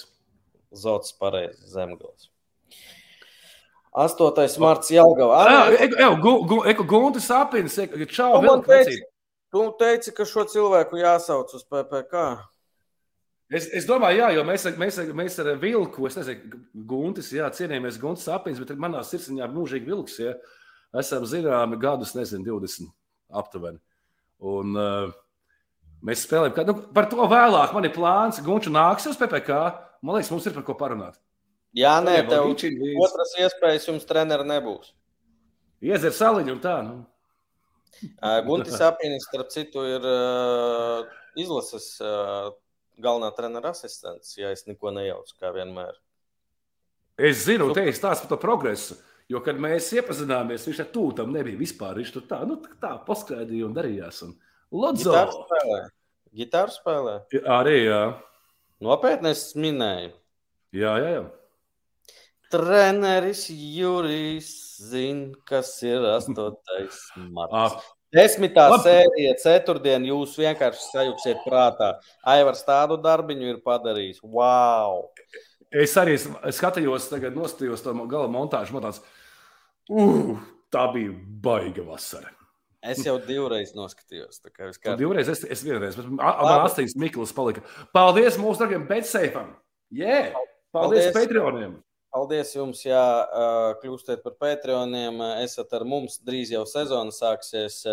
[0.85, 2.30] Zots pareizi, Zemgales.
[3.91, 4.59] 8.
[4.63, 5.41] marts Jelgavā.
[6.71, 7.75] Eko Guntis Apins,
[8.07, 9.01] čau, tu man teici,
[9.51, 12.23] tu teici, ka šo cilvēku jāsauc uz PPK.
[13.51, 17.99] Es, es domāju, jā, jo mēs, mēs, mēs ar vilku, es nezinu, Guntis, jā, cienījamies
[17.99, 20.37] Guntis Apins, bet manā sirdsapziņā mūžīgi vilks, ja
[21.01, 22.87] esam zināmi gadus, nezinu, 20
[23.41, 23.81] aptuveni.
[24.47, 25.11] Un uh,
[26.07, 29.59] mēs spēlējam, ka, nu, par to vēlāk man ir plāns, Gunču nāks uz PPK,
[29.99, 31.19] man liekas, mums ir par ko parunāt.
[31.77, 32.49] Jā, nē, tev
[32.99, 34.91] otras iespējas jums treneri nebūs.
[35.81, 36.75] Iezer saliņu un tā.
[36.83, 36.97] Nu.
[38.47, 41.05] Guntis Apīnis, starp citu, ir uh,
[41.39, 42.51] izlases uh,
[43.01, 45.95] galvenā trenera asistents, ja es neko nejaucu, kā vienmēr.
[47.21, 48.97] Es zinu, te ir stāsts par to progresu.
[49.31, 51.95] Jo, kad mēs iepazināmies, viņš ar tūtam nebija vispār.
[52.01, 54.23] Viņš tur tā, nu, tā paskaidroja un darījās.
[54.25, 54.33] Un
[54.75, 55.11] Lodzo!
[55.11, 55.77] Gitāru spēlē.
[56.41, 57.13] Gitāru spēlē.
[57.59, 58.01] Arī, jā.
[58.83, 60.11] Nopietni es minēju.
[60.75, 61.23] Jā, jā, jā.
[62.51, 64.51] Treneris Jurijs
[64.91, 66.35] zina, kas ir 8.
[66.37, 67.89] Ah, marts.
[68.11, 68.83] Desmitā Labi.
[68.83, 71.93] sērija, ceturtdien jūs vienkārši sajūksiet prātā.
[72.27, 74.19] Aivars tādu darbiņu ir padarījis.
[74.23, 75.05] Wow!
[75.71, 78.75] Es arī skatījos, tagad nostājos to gala montāžu.
[78.75, 78.99] Man tāds,
[79.87, 80.33] uh,
[80.75, 82.33] tā bija baiga vasara.
[82.81, 84.41] Es jau divreiz noskatījos.
[84.81, 87.63] kā divreiz, es, es vienreiz, bet man astīs Mikls palika.
[87.93, 89.53] Paldies mūsu draugiem Betseifam!
[89.93, 90.33] Jā!
[90.73, 91.15] Paldies Paldies.
[91.15, 91.79] Patreoniem!
[92.11, 93.01] Paldies jums, ja
[93.79, 95.21] kļūstat par Patreoniem.
[95.45, 97.85] Esat ar mums, drīz jau sezona sāksies.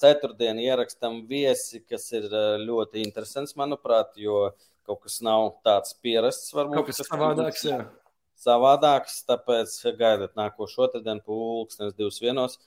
[0.00, 2.28] Ceturtdien ierakstam viesi, kas ir
[2.60, 4.50] ļoti interesants, manuprāt, jo
[4.84, 6.52] kaut kas nav tāds pierasts.
[6.52, 7.64] Varbūt, Kaut kas savādāks.
[7.64, 7.78] Jā.
[8.44, 9.22] savādāks.
[9.24, 12.58] Tāpēc gaidiet nākošo otrdienu, pulkstenes 21.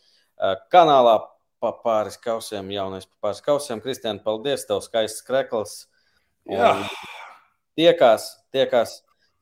[0.42, 1.20] Ā, Kanālā
[1.62, 3.82] pa pāris kausiem, jaunais pa pāris kausiem.
[3.86, 5.84] Kristiāna, paldies, tev skaists krekls.
[6.50, 6.74] Jā.
[6.74, 6.90] Un
[7.78, 8.32] Tiekās,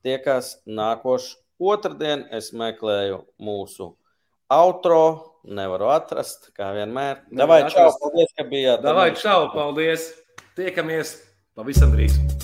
[0.06, 2.26] tiekās, tiekās nākošais otrdien.
[2.34, 3.92] Es meklēju mūsu
[4.52, 5.02] outro,
[5.46, 7.24] nevaru atrast, kā vienmēr.
[7.34, 8.82] Davai, čau, paldies, ka bijāt.
[8.86, 10.10] Davai, čau, paldies!
[10.56, 11.18] Tiekamies
[11.56, 12.35] pavisam drīz!